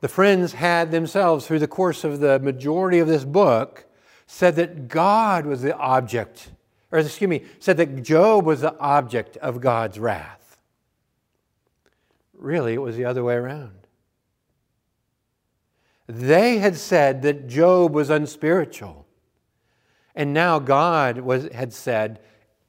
The 0.00 0.08
friends 0.08 0.52
had 0.52 0.90
themselves, 0.90 1.46
through 1.46 1.58
the 1.58 1.66
course 1.66 2.04
of 2.04 2.20
the 2.20 2.38
majority 2.38 2.98
of 2.98 3.08
this 3.08 3.24
book, 3.24 3.86
said 4.26 4.56
that 4.56 4.88
God 4.88 5.46
was 5.46 5.62
the 5.62 5.76
object, 5.76 6.50
or 6.92 6.98
excuse 6.98 7.28
me, 7.28 7.44
said 7.58 7.76
that 7.78 8.02
Job 8.02 8.44
was 8.44 8.60
the 8.60 8.78
object 8.78 9.36
of 9.38 9.60
God's 9.60 9.98
wrath. 9.98 10.58
Really, 12.34 12.74
it 12.74 12.82
was 12.82 12.96
the 12.96 13.04
other 13.04 13.24
way 13.24 13.34
around. 13.34 13.72
They 16.06 16.58
had 16.58 16.76
said 16.76 17.22
that 17.22 17.48
Job 17.48 17.92
was 17.92 18.10
unspiritual. 18.10 19.07
And 20.18 20.34
now 20.34 20.58
God 20.58 21.18
was, 21.18 21.48
had 21.54 21.72
said, 21.72 22.18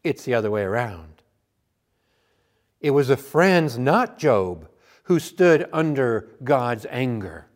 it's 0.04 0.24
the 0.24 0.36
other 0.36 0.52
way 0.52 0.62
around. 0.62 1.24
It 2.80 2.92
was 2.92 3.08
the 3.08 3.18
friends, 3.18 3.76
not 3.76 4.20
Job, 4.20 4.70
who 5.06 5.18
stood 5.18 5.68
under 5.74 6.30
God's 6.44 6.86
anger. 6.92 7.48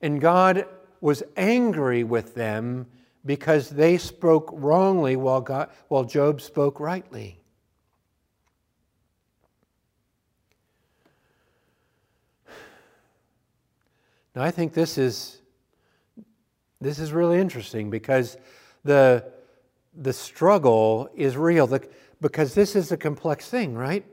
And 0.00 0.20
God 0.20 0.64
was 1.00 1.24
angry 1.36 2.04
with 2.04 2.36
them 2.36 2.86
because 3.24 3.68
they 3.68 3.98
spoke 3.98 4.48
wrongly 4.52 5.16
while, 5.16 5.40
God, 5.40 5.68
while 5.88 6.04
Job 6.04 6.40
spoke 6.40 6.78
rightly. 6.78 7.40
Now, 14.36 14.44
I 14.44 14.52
think 14.52 14.72
this 14.72 14.96
is 14.98 15.40
this 16.80 16.98
is 16.98 17.12
really 17.12 17.38
interesting 17.38 17.90
because 17.90 18.36
the, 18.84 19.24
the 19.94 20.12
struggle 20.12 21.08
is 21.14 21.36
real 21.36 21.66
the, 21.66 21.86
because 22.20 22.54
this 22.54 22.76
is 22.76 22.92
a 22.92 22.96
complex 22.96 23.48
thing, 23.48 23.74
right? 23.74 24.04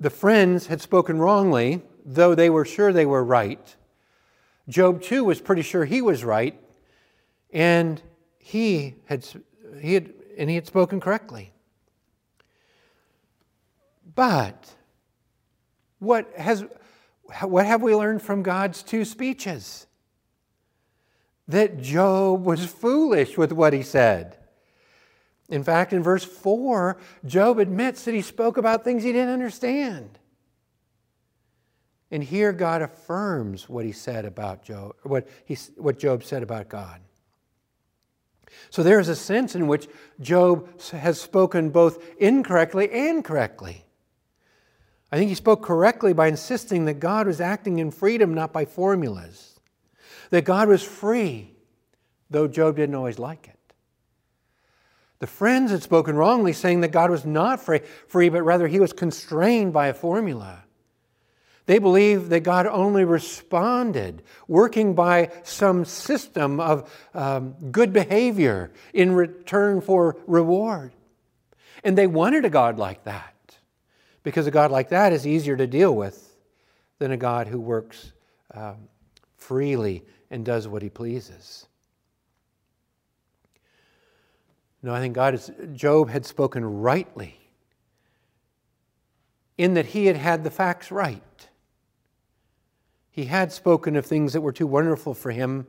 The 0.00 0.10
friends 0.10 0.66
had 0.66 0.80
spoken 0.80 1.18
wrongly, 1.18 1.82
though 2.04 2.34
they 2.34 2.50
were 2.50 2.64
sure 2.64 2.92
they 2.92 3.06
were 3.06 3.24
right. 3.24 3.76
Job, 4.68 5.02
too, 5.02 5.24
was 5.24 5.40
pretty 5.40 5.62
sure 5.62 5.84
he 5.84 6.02
was 6.02 6.24
right, 6.24 6.58
and 7.52 8.02
he 8.38 8.96
had, 9.06 9.26
he 9.80 9.94
had, 9.94 10.12
and 10.36 10.50
he 10.50 10.56
had 10.56 10.66
spoken 10.66 11.00
correctly. 11.00 11.52
But 14.14 14.74
what, 16.00 16.32
has, 16.36 16.64
what 17.42 17.66
have 17.66 17.82
we 17.82 17.94
learned 17.94 18.20
from 18.20 18.42
God's 18.42 18.82
two 18.82 19.04
speeches? 19.04 19.86
That 21.48 21.80
Job 21.80 22.44
was 22.44 22.64
foolish 22.64 23.38
with 23.38 23.52
what 23.52 23.72
he 23.72 23.82
said. 23.82 24.36
In 25.48 25.64
fact, 25.64 25.94
in 25.94 26.02
verse 26.02 26.24
4, 26.24 26.98
Job 27.24 27.58
admits 27.58 28.04
that 28.04 28.14
he 28.14 28.20
spoke 28.20 28.58
about 28.58 28.84
things 28.84 29.02
he 29.02 29.12
didn't 29.12 29.32
understand. 29.32 30.18
And 32.10 32.22
here 32.22 32.52
God 32.52 32.82
affirms 32.82 33.68
what 33.68 33.86
he 33.86 33.92
said 33.92 34.26
about 34.26 34.62
Job, 34.62 34.94
what, 35.02 35.26
he, 35.46 35.56
what 35.76 35.98
Job 35.98 36.22
said 36.22 36.42
about 36.42 36.68
God. 36.68 37.00
So 38.70 38.82
there 38.82 39.00
is 39.00 39.08
a 39.08 39.16
sense 39.16 39.54
in 39.54 39.66
which 39.68 39.88
Job 40.20 40.80
has 40.90 41.20
spoken 41.20 41.70
both 41.70 42.02
incorrectly 42.18 42.90
and 42.90 43.24
correctly. 43.24 43.84
I 45.10 45.16
think 45.16 45.30
he 45.30 45.34
spoke 45.34 45.62
correctly 45.62 46.12
by 46.12 46.28
insisting 46.28 46.84
that 46.84 47.00
God 47.00 47.26
was 47.26 47.40
acting 47.40 47.78
in 47.78 47.90
freedom, 47.90 48.34
not 48.34 48.52
by 48.52 48.66
formulas 48.66 49.57
that 50.30 50.44
God 50.44 50.68
was 50.68 50.82
free, 50.82 51.52
though 52.30 52.48
Job 52.48 52.76
didn't 52.76 52.94
always 52.94 53.18
like 53.18 53.48
it. 53.48 53.54
The 55.20 55.26
friends 55.26 55.72
had 55.72 55.82
spoken 55.82 56.16
wrongly, 56.16 56.52
saying 56.52 56.82
that 56.82 56.92
God 56.92 57.10
was 57.10 57.24
not 57.24 57.60
free, 57.60 57.80
free, 58.06 58.28
but 58.28 58.42
rather 58.42 58.68
he 58.68 58.78
was 58.78 58.92
constrained 58.92 59.72
by 59.72 59.88
a 59.88 59.94
formula. 59.94 60.62
They 61.66 61.78
believed 61.78 62.30
that 62.30 62.44
God 62.44 62.66
only 62.66 63.04
responded, 63.04 64.22
working 64.46 64.94
by 64.94 65.30
some 65.42 65.84
system 65.84 66.60
of 66.60 66.90
um, 67.14 67.56
good 67.70 67.92
behavior 67.92 68.70
in 68.94 69.12
return 69.12 69.80
for 69.80 70.16
reward. 70.26 70.92
And 71.84 71.98
they 71.98 72.06
wanted 72.06 72.44
a 72.44 72.50
God 72.50 72.78
like 72.78 73.04
that, 73.04 73.34
because 74.22 74.46
a 74.46 74.50
God 74.50 74.70
like 74.70 74.90
that 74.90 75.12
is 75.12 75.26
easier 75.26 75.56
to 75.56 75.66
deal 75.66 75.94
with 75.94 76.36
than 76.98 77.10
a 77.10 77.16
God 77.16 77.48
who 77.48 77.60
works 77.60 78.12
um, 78.54 78.88
freely 79.36 80.04
and 80.30 80.44
does 80.44 80.68
what 80.68 80.82
he 80.82 80.88
pleases. 80.88 81.66
No, 84.82 84.94
I 84.94 85.00
think 85.00 85.14
God 85.14 85.34
is, 85.34 85.50
Job 85.74 86.08
had 86.08 86.24
spoken 86.24 86.64
rightly 86.64 87.38
in 89.56 89.74
that 89.74 89.86
he 89.86 90.06
had 90.06 90.16
had 90.16 90.44
the 90.44 90.50
facts 90.50 90.92
right. 90.92 91.22
He 93.10 93.24
had 93.24 93.52
spoken 93.52 93.96
of 93.96 94.06
things 94.06 94.32
that 94.32 94.40
were 94.40 94.52
too 94.52 94.68
wonderful 94.68 95.14
for 95.14 95.32
him. 95.32 95.66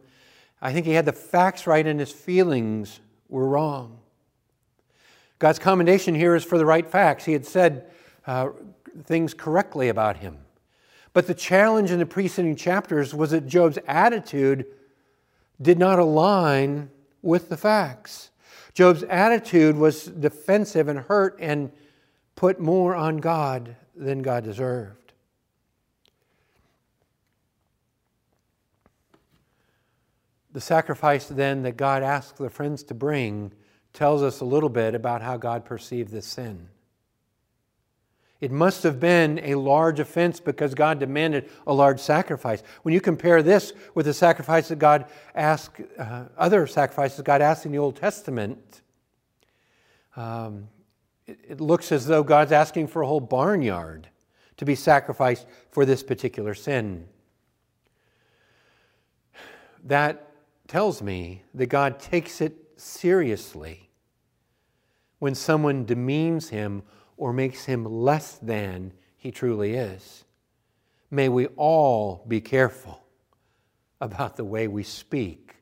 I 0.61 0.71
think 0.71 0.85
he 0.85 0.91
had 0.91 1.05
the 1.05 1.13
facts 1.13 1.65
right 1.65 1.85
and 1.85 1.99
his 1.99 2.11
feelings 2.11 2.99
were 3.27 3.47
wrong. 3.47 3.97
God's 5.39 5.57
commendation 5.57 6.13
here 6.13 6.35
is 6.35 6.43
for 6.43 6.57
the 6.57 6.65
right 6.65 6.87
facts. 6.87 7.25
He 7.25 7.33
had 7.33 7.45
said 7.45 7.89
uh, 8.27 8.49
things 9.05 9.33
correctly 9.33 9.89
about 9.89 10.17
him. 10.17 10.37
But 11.13 11.27
the 11.27 11.33
challenge 11.33 11.91
in 11.91 11.99
the 11.99 12.05
preceding 12.05 12.55
chapters 12.55 13.13
was 13.13 13.31
that 13.31 13.47
Job's 13.47 13.79
attitude 13.87 14.65
did 15.61 15.79
not 15.79 15.99
align 15.99 16.89
with 17.21 17.49
the 17.49 17.57
facts. 17.57 18.31
Job's 18.73 19.03
attitude 19.03 19.75
was 19.75 20.05
defensive 20.05 20.87
and 20.87 20.99
hurt 20.99 21.37
and 21.39 21.71
put 22.35 22.59
more 22.59 22.95
on 22.95 23.17
God 23.17 23.75
than 23.95 24.21
God 24.21 24.43
deserved. 24.43 25.13
The 30.51 30.61
sacrifice 30.61 31.27
then 31.27 31.63
that 31.63 31.77
God 31.77 32.01
asked 32.01 32.37
the 32.37 32.49
friends 32.49 32.83
to 32.83 32.93
bring 32.93 33.51
tells 33.93 34.23
us 34.23 34.39
a 34.39 34.45
little 34.45 34.69
bit 34.69 34.95
about 34.95 35.21
how 35.21 35.37
God 35.37 35.65
perceived 35.65 36.11
this 36.11 36.25
sin. 36.25 36.69
It 38.41 38.51
must 38.51 38.83
have 38.83 38.99
been 39.01 39.39
a 39.43 39.55
large 39.55 39.99
offense 39.99 40.39
because 40.39 40.73
God 40.73 40.99
demanded 40.99 41.49
a 41.67 41.73
large 41.73 41.99
sacrifice. 41.99 42.63
When 42.83 42.93
you 42.93 43.01
compare 43.01 43.43
this 43.43 43.73
with 43.95 44.05
the 44.05 44.13
sacrifice 44.13 44.69
that 44.69 44.79
God 44.79 45.05
asked, 45.35 45.81
uh, 45.97 46.25
other 46.37 46.65
sacrifices 46.65 47.21
God 47.21 47.41
asked 47.41 47.65
in 47.65 47.73
the 47.73 47.79
Old 47.79 47.97
Testament, 47.97 48.81
um, 50.15 50.69
it, 51.27 51.39
it 51.49 51.61
looks 51.61 51.91
as 51.91 52.05
though 52.05 52.23
God's 52.23 52.53
asking 52.53 52.87
for 52.87 53.01
a 53.01 53.07
whole 53.07 53.19
barnyard 53.19 54.07
to 54.55 54.65
be 54.65 54.75
sacrificed 54.75 55.45
for 55.71 55.85
this 55.85 56.01
particular 56.01 56.53
sin. 56.53 57.07
That 59.83 60.31
tells 60.67 61.01
me 61.01 61.43
that 61.53 61.67
God 61.67 61.99
takes 61.99 62.39
it 62.39 62.55
seriously 62.77 63.89
when 65.19 65.35
someone 65.35 65.83
demeans 65.83 66.49
him 66.49 66.83
or 67.19 67.33
makes 67.33 67.65
him 67.65 67.83
less 67.83 68.37
than 68.37 68.93
he 69.17 69.29
truly 69.29 69.75
is. 69.75 70.23
May 71.11 71.27
we 71.27 71.47
all 71.57 72.23
be 72.27 72.39
careful 72.39 73.03
about 73.99 74.37
the 74.37 74.45
way 74.45 74.69
we 74.69 74.83
speak 74.83 75.55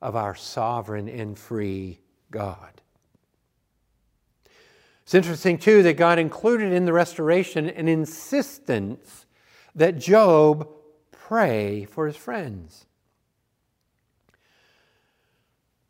of 0.00 0.14
our 0.14 0.36
sovereign 0.36 1.08
and 1.08 1.36
free 1.36 1.98
God. 2.30 2.80
It's 5.02 5.14
interesting, 5.14 5.58
too, 5.58 5.82
that 5.82 5.96
God 5.96 6.20
included 6.20 6.72
in 6.72 6.84
the 6.84 6.92
restoration 6.92 7.68
an 7.68 7.88
insistence 7.88 9.26
that 9.74 9.98
Job 9.98 10.68
pray 11.10 11.86
for 11.86 12.06
his 12.06 12.16
friends. 12.16 12.86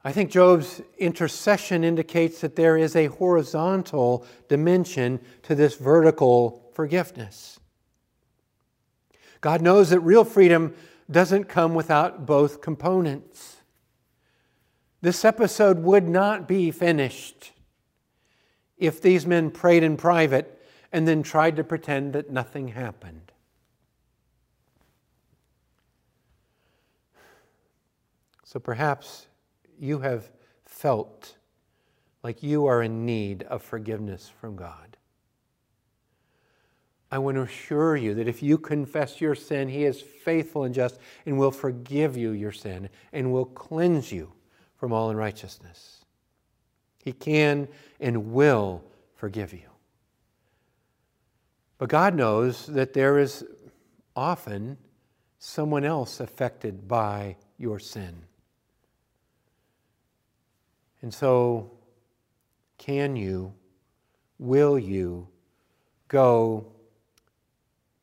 I 0.02 0.12
think 0.12 0.30
Job's 0.30 0.80
intercession 0.96 1.84
indicates 1.84 2.40
that 2.40 2.56
there 2.56 2.78
is 2.78 2.96
a 2.96 3.06
horizontal 3.06 4.26
dimension 4.48 5.20
to 5.42 5.54
this 5.54 5.76
vertical 5.76 6.70
forgiveness. 6.72 7.60
God 9.42 9.60
knows 9.60 9.90
that 9.90 10.00
real 10.00 10.24
freedom 10.24 10.74
doesn't 11.10 11.44
come 11.44 11.74
without 11.74 12.24
both 12.24 12.62
components. 12.62 13.56
This 15.02 15.24
episode 15.24 15.78
would 15.80 16.08
not 16.08 16.48
be 16.48 16.70
finished 16.70 17.52
if 18.78 19.02
these 19.02 19.26
men 19.26 19.50
prayed 19.50 19.82
in 19.82 19.96
private 19.96 20.62
and 20.92 21.06
then 21.06 21.22
tried 21.22 21.56
to 21.56 21.64
pretend 21.64 22.14
that 22.14 22.30
nothing 22.30 22.68
happened. 22.68 23.32
So 28.44 28.58
perhaps 28.58 29.26
you 29.80 30.00
have 30.00 30.30
felt 30.64 31.36
like 32.22 32.42
you 32.42 32.66
are 32.66 32.82
in 32.82 33.06
need 33.06 33.42
of 33.44 33.62
forgiveness 33.62 34.30
from 34.40 34.54
God. 34.54 34.96
I 37.10 37.18
want 37.18 37.36
to 37.36 37.42
assure 37.42 37.96
you 37.96 38.14
that 38.14 38.28
if 38.28 38.42
you 38.42 38.56
confess 38.56 39.20
your 39.20 39.34
sin, 39.34 39.68
He 39.68 39.84
is 39.84 40.00
faithful 40.00 40.64
and 40.64 40.74
just 40.74 41.00
and 41.26 41.38
will 41.38 41.50
forgive 41.50 42.16
you 42.16 42.30
your 42.30 42.52
sin 42.52 42.88
and 43.12 43.32
will 43.32 43.46
cleanse 43.46 44.12
you 44.12 44.32
from 44.76 44.92
all 44.92 45.10
unrighteousness. 45.10 46.04
He 47.02 47.12
can 47.12 47.66
and 47.98 48.32
will 48.32 48.84
forgive 49.16 49.52
you. 49.52 49.70
But 51.78 51.88
God 51.88 52.14
knows 52.14 52.66
that 52.66 52.92
there 52.92 53.18
is 53.18 53.44
often 54.14 54.76
someone 55.38 55.84
else 55.84 56.20
affected 56.20 56.86
by 56.86 57.36
your 57.56 57.78
sin. 57.78 58.26
And 61.02 61.12
so, 61.12 61.70
can 62.78 63.16
you, 63.16 63.54
will 64.38 64.78
you 64.78 65.28
go 66.08 66.66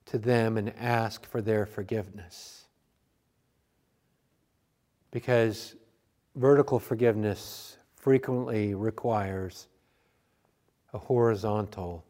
to 0.07 0.17
them 0.17 0.57
and 0.57 0.73
ask 0.79 1.25
for 1.25 1.41
their 1.41 1.65
forgiveness. 1.65 2.65
Because 5.12 5.75
vertical 6.36 6.79
forgiveness 6.79 7.77
frequently 7.95 8.73
requires 8.73 9.67
a 10.93 10.97
horizontal 10.97 12.05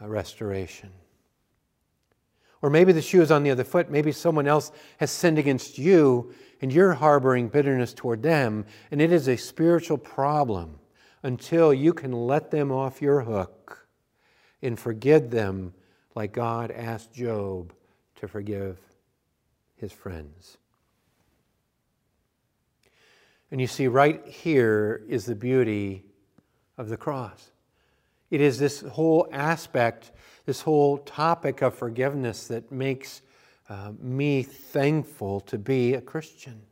uh, 0.00 0.08
restoration. 0.08 0.90
Or 2.62 2.70
maybe 2.70 2.92
the 2.92 3.02
shoe 3.02 3.22
is 3.22 3.30
on 3.30 3.42
the 3.42 3.50
other 3.50 3.64
foot. 3.64 3.90
Maybe 3.90 4.12
someone 4.12 4.46
else 4.46 4.70
has 4.98 5.10
sinned 5.10 5.38
against 5.38 5.78
you 5.78 6.34
and 6.60 6.72
you're 6.72 6.92
harboring 6.92 7.48
bitterness 7.48 7.94
toward 7.94 8.22
them, 8.22 8.66
and 8.90 9.00
it 9.00 9.12
is 9.12 9.28
a 9.28 9.36
spiritual 9.36 9.96
problem 9.96 10.78
until 11.22 11.72
you 11.72 11.94
can 11.94 12.12
let 12.12 12.50
them 12.50 12.70
off 12.70 13.00
your 13.00 13.22
hook 13.22 13.86
and 14.62 14.78
forgive 14.78 15.30
them 15.30 15.72
like 16.14 16.32
God 16.32 16.70
asked 16.70 17.14
Job 17.14 17.72
to 18.16 18.28
forgive 18.28 18.78
his 19.76 19.92
friends. 19.92 20.58
And 23.50 23.60
you 23.60 23.66
see, 23.66 23.88
right 23.88 24.24
here 24.26 25.02
is 25.08 25.24
the 25.24 25.34
beauty 25.34 26.04
of 26.76 26.88
the 26.88 26.96
cross. 26.96 27.50
It 28.30 28.40
is 28.40 28.58
this 28.58 28.80
whole 28.80 29.28
aspect, 29.32 30.12
this 30.46 30.62
whole 30.62 30.98
topic 30.98 31.62
of 31.62 31.74
forgiveness 31.74 32.46
that 32.48 32.70
makes 32.70 33.22
uh, 33.68 33.92
me 34.00 34.42
thankful 34.42 35.40
to 35.40 35.58
be 35.58 35.94
a 35.94 36.00
Christian. 36.00 36.62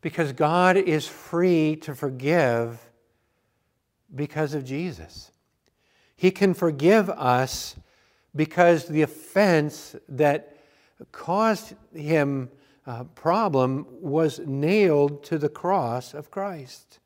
Because 0.00 0.32
God 0.32 0.76
is 0.76 1.08
free 1.08 1.76
to 1.76 1.94
forgive 1.94 2.80
because 4.14 4.54
of 4.54 4.64
Jesus. 4.64 5.32
He 6.16 6.30
can 6.30 6.54
forgive 6.54 7.10
us 7.10 7.76
because 8.34 8.86
the 8.86 9.02
offense 9.02 9.96
that 10.08 10.56
caused 11.12 11.74
him 11.94 12.50
a 12.86 13.04
problem 13.04 13.86
was 14.00 14.40
nailed 14.40 15.22
to 15.24 15.38
the 15.38 15.48
cross 15.48 16.14
of 16.14 16.30
Christ. 16.30 16.98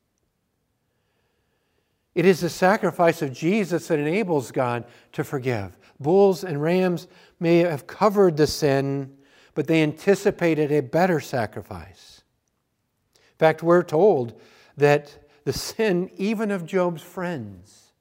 It 2.15 2.25
is 2.25 2.41
the 2.41 2.49
sacrifice 2.49 3.21
of 3.21 3.33
Jesus 3.33 3.87
that 3.87 3.99
enables 3.99 4.51
God 4.51 4.85
to 5.13 5.23
forgive. 5.23 5.77
Bulls 5.99 6.43
and 6.43 6.61
rams 6.61 7.07
may 7.39 7.59
have 7.59 7.87
covered 7.87 8.37
the 8.37 8.47
sin, 8.47 9.17
but 9.55 9.67
they 9.67 9.81
anticipated 9.81 10.71
a 10.71 10.81
better 10.81 11.19
sacrifice. 11.19 12.21
In 13.15 13.37
fact, 13.39 13.63
we're 13.63 13.83
told 13.83 14.39
that 14.77 15.27
the 15.43 15.53
sin, 15.53 16.11
even 16.15 16.51
of 16.51 16.65
Job's 16.65 17.01
friends, 17.01 17.93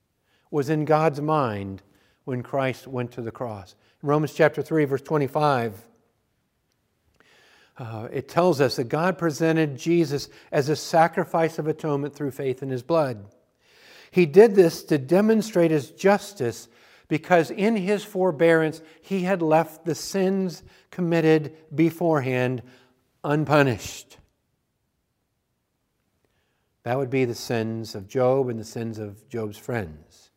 was 0.50 0.68
in 0.68 0.84
God's 0.84 1.20
mind 1.20 1.82
when 2.24 2.42
Christ 2.42 2.86
went 2.86 3.12
to 3.12 3.22
the 3.22 3.32
cross. 3.32 3.74
In 4.02 4.08
Romans 4.08 4.34
chapter 4.34 4.62
3, 4.62 4.84
verse 4.84 5.02
25, 5.02 5.86
uh, 7.78 8.08
it 8.12 8.28
tells 8.28 8.60
us 8.60 8.76
that 8.76 8.84
God 8.84 9.16
presented 9.16 9.78
Jesus 9.78 10.28
as 10.52 10.68
a 10.68 10.76
sacrifice 10.76 11.58
of 11.58 11.66
atonement 11.66 12.14
through 12.14 12.30
faith 12.32 12.62
in 12.62 12.68
his 12.68 12.82
blood. 12.82 13.24
He 14.12 14.26
did 14.26 14.54
this 14.54 14.84
to 14.84 14.98
demonstrate 14.98 15.70
his 15.70 15.90
justice 15.90 16.68
because 17.08 17.50
in 17.50 17.76
his 17.76 18.04
forbearance 18.04 18.82
he 19.00 19.22
had 19.22 19.40
left 19.40 19.86
the 19.86 19.94
sins 19.94 20.62
committed 20.90 21.56
beforehand 21.74 22.62
unpunished. 23.24 24.18
That 26.82 26.98
would 26.98 27.08
be 27.08 27.24
the 27.24 27.34
sins 27.34 27.94
of 27.94 28.06
Job 28.06 28.50
and 28.50 28.60
the 28.60 28.64
sins 28.64 28.98
of 28.98 29.26
Job's 29.30 29.56
friends. 29.56 30.30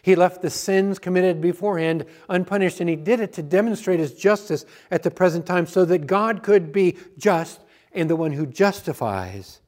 He 0.00 0.16
left 0.16 0.40
the 0.40 0.48
sins 0.48 0.98
committed 0.98 1.42
beforehand 1.42 2.06
unpunished, 2.30 2.80
and 2.80 2.88
he 2.88 2.96
did 2.96 3.20
it 3.20 3.34
to 3.34 3.42
demonstrate 3.42 4.00
his 4.00 4.14
justice 4.14 4.64
at 4.90 5.02
the 5.02 5.10
present 5.10 5.44
time 5.44 5.66
so 5.66 5.84
that 5.84 6.06
God 6.06 6.42
could 6.42 6.72
be 6.72 6.96
just 7.18 7.60
and 7.92 8.08
the 8.08 8.16
one 8.16 8.32
who 8.32 8.46
justifies 8.46 9.60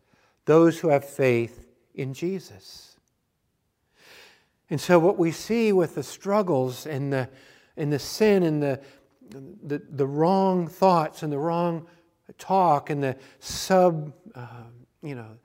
those 0.46 0.78
who 0.78 0.88
have 0.88 1.04
faith 1.04 1.66
in 1.94 2.14
Jesus. 2.14 2.91
And 4.72 4.80
so, 4.80 4.98
what 4.98 5.18
we 5.18 5.32
see 5.32 5.70
with 5.70 5.96
the 5.96 6.02
struggles 6.02 6.86
and 6.86 7.12
the, 7.12 7.28
and 7.76 7.92
the 7.92 7.98
sin 7.98 8.42
and 8.42 8.62
the, 8.62 8.80
the, 9.30 9.82
the 9.90 10.06
wrong 10.06 10.66
thoughts 10.66 11.22
and 11.22 11.30
the 11.30 11.36
wrong 11.36 11.86
talk 12.38 12.88
and 12.88 13.02
the 13.02 13.18
sub, 13.38 14.14
uh, 14.34 14.46
you 15.02 15.14
know, 15.14 15.36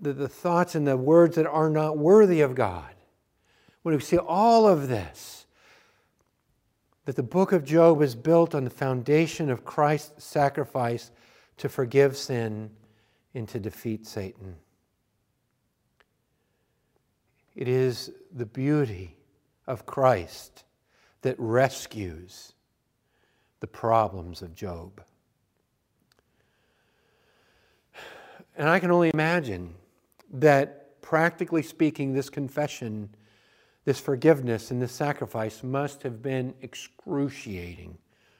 the, 0.00 0.12
the 0.12 0.28
thoughts 0.28 0.74
and 0.74 0.84
the 0.84 0.96
words 0.96 1.36
that 1.36 1.46
are 1.46 1.70
not 1.70 1.96
worthy 1.96 2.40
of 2.40 2.56
God 2.56 2.92
when 3.82 3.94
we 3.94 4.00
see 4.00 4.18
all 4.18 4.66
of 4.66 4.88
this, 4.88 5.46
that 7.04 7.14
the 7.14 7.22
book 7.22 7.52
of 7.52 7.64
Job 7.64 8.02
is 8.02 8.16
built 8.16 8.56
on 8.56 8.64
the 8.64 8.70
foundation 8.70 9.50
of 9.50 9.64
Christ's 9.64 10.24
sacrifice 10.24 11.12
to 11.58 11.68
forgive 11.68 12.16
sin 12.16 12.70
and 13.34 13.48
to 13.50 13.60
defeat 13.60 14.04
Satan. 14.04 14.56
It 17.54 17.68
is 17.68 18.10
the 18.32 18.46
beauty 18.46 19.16
of 19.66 19.86
Christ 19.86 20.64
that 21.22 21.36
rescues 21.38 22.52
the 23.60 23.66
problems 23.66 24.42
of 24.42 24.54
Job. 24.54 25.02
And 28.56 28.68
I 28.68 28.80
can 28.80 28.90
only 28.90 29.10
imagine 29.14 29.74
that, 30.34 31.00
practically 31.00 31.62
speaking, 31.62 32.12
this 32.12 32.28
confession 32.28 33.10
this 33.84 33.98
forgiveness 33.98 34.70
and 34.70 34.80
this 34.80 34.92
sacrifice 34.92 35.62
must 35.62 36.02
have 36.02 36.22
been 36.22 36.54
excruciating 36.62 37.98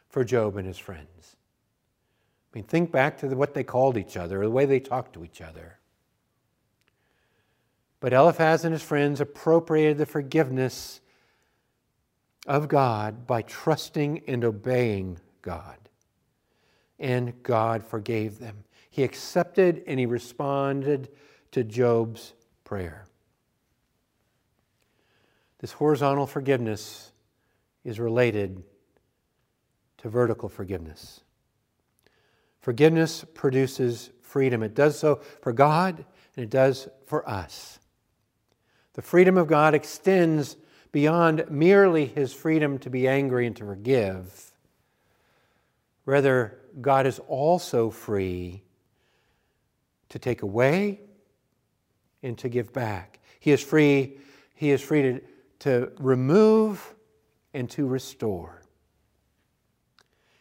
for 0.09 0.25
Job 0.25 0.57
and 0.57 0.67
his 0.67 0.79
friends. 0.79 1.37
I 2.53 2.59
mean, 2.59 2.65
think 2.65 2.93
back 2.93 3.19
to 3.19 3.29
what 3.29 3.55
they 3.55 3.65
called 3.65 3.97
each 3.97 4.17
other, 4.17 4.41
the 4.41 4.51
way 4.51 4.67
they 4.67 4.81
talked 4.81 5.15
to 5.15 5.25
each 5.25 5.41
other. 5.41 5.79
But 8.03 8.13
Eliphaz 8.13 8.65
and 8.65 8.73
his 8.73 8.83
friends 8.83 9.21
appropriated 9.21 9.97
the 9.97 10.07
forgiveness 10.07 11.01
of 12.49 12.67
God 12.67 13.29
by 13.29 13.43
trusting 13.43 14.25
and 14.27 14.45
obeying 14.45 15.21
God. 15.41 15.79
And 16.99 17.41
God 17.45 17.85
forgave 17.85 18.41
them. 18.41 18.65
He 18.91 19.05
accepted 19.05 19.85
and 19.87 20.01
he 20.01 20.07
responded 20.07 21.11
to 21.53 21.63
Job's 21.63 22.35
prayer. 22.65 23.07
This 25.61 25.71
horizontal 25.71 26.27
forgiveness 26.27 27.13
is 27.85 28.01
related 28.01 28.65
to 29.99 30.09
vertical 30.09 30.49
forgiveness. 30.49 31.21
Forgiveness 32.63 33.25
produces 33.33 34.11
freedom. 34.23 34.65
It 34.65 34.75
does 34.75 34.99
so 34.99 35.21
for 35.41 35.53
God 35.53 36.05
and 36.35 36.43
it 36.43 36.51
does 36.51 36.89
for 37.07 37.29
us. 37.29 37.79
The 38.95 39.03
freedom 39.03 39.37
of 39.37 39.47
God 39.47 39.75
extends 39.75 40.57
beyond 40.91 41.51
merely 41.51 42.07
his 42.07 42.33
freedom 42.33 42.79
to 42.81 42.91
be 42.91 43.09
angry 43.09 43.47
and 43.47 43.57
to 43.57 43.65
forgive. 43.65 44.53
Rather, 46.05 46.59
God 46.81 47.07
is 47.07 47.19
also 47.29 47.91
free 47.91 48.63
to 50.11 50.19
take 50.19 50.43
away 50.43 51.01
and 52.23 52.37
to 52.39 52.49
give 52.49 52.73
back. 52.73 53.19
He 53.41 53.51
is 53.53 53.63
free, 53.63 54.19
he 54.55 54.71
is 54.71 54.81
free 54.81 55.03
to 55.03 55.21
to 55.63 55.93
remove 56.01 56.93
and 57.55 57.71
to 57.71 57.87
restore. 57.87 58.63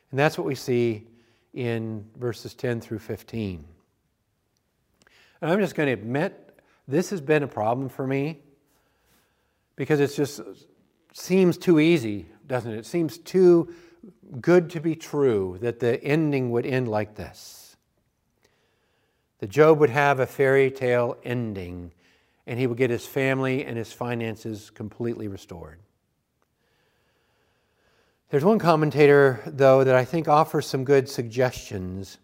And 0.09 0.19
that's 0.19 0.35
what 0.35 0.47
we 0.47 0.55
see 0.55 1.07
in 1.53 2.09
verses 2.17 2.55
10 2.55 2.81
through 2.81 2.97
15. 2.97 3.63
And 5.41 5.51
I'm 5.51 5.59
just 5.59 5.75
going 5.75 5.85
to 5.85 5.93
admit 5.93 6.50
this 6.87 7.09
has 7.09 7.21
been 7.21 7.43
a 7.43 7.47
problem 7.47 7.89
for 7.89 8.05
me 8.05 8.39
because 9.75 9.99
it 9.99 10.13
just 10.13 10.41
seems 11.13 11.57
too 11.57 11.79
easy, 11.79 12.27
doesn't 12.47 12.71
it? 12.71 12.79
It 12.79 12.85
seems 12.85 13.17
too 13.17 13.73
good 14.39 14.69
to 14.71 14.79
be 14.79 14.95
true 14.95 15.57
that 15.61 15.79
the 15.79 16.03
ending 16.03 16.51
would 16.51 16.65
end 16.65 16.87
like 16.87 17.15
this. 17.15 17.75
That 19.39 19.49
Job 19.49 19.79
would 19.79 19.89
have 19.89 20.19
a 20.19 20.27
fairy 20.27 20.69
tale 20.71 21.17
ending 21.23 21.91
and 22.47 22.59
he 22.59 22.67
would 22.67 22.77
get 22.77 22.89
his 22.89 23.05
family 23.05 23.65
and 23.65 23.77
his 23.77 23.93
finances 23.93 24.69
completely 24.69 25.27
restored. 25.27 25.79
There's 28.29 28.45
one 28.45 28.59
commentator, 28.59 29.41
though, 29.45 29.83
that 29.83 29.95
I 29.95 30.05
think 30.05 30.27
offers 30.27 30.65
some 30.65 30.85
good 30.85 31.09
suggestions 31.09 32.17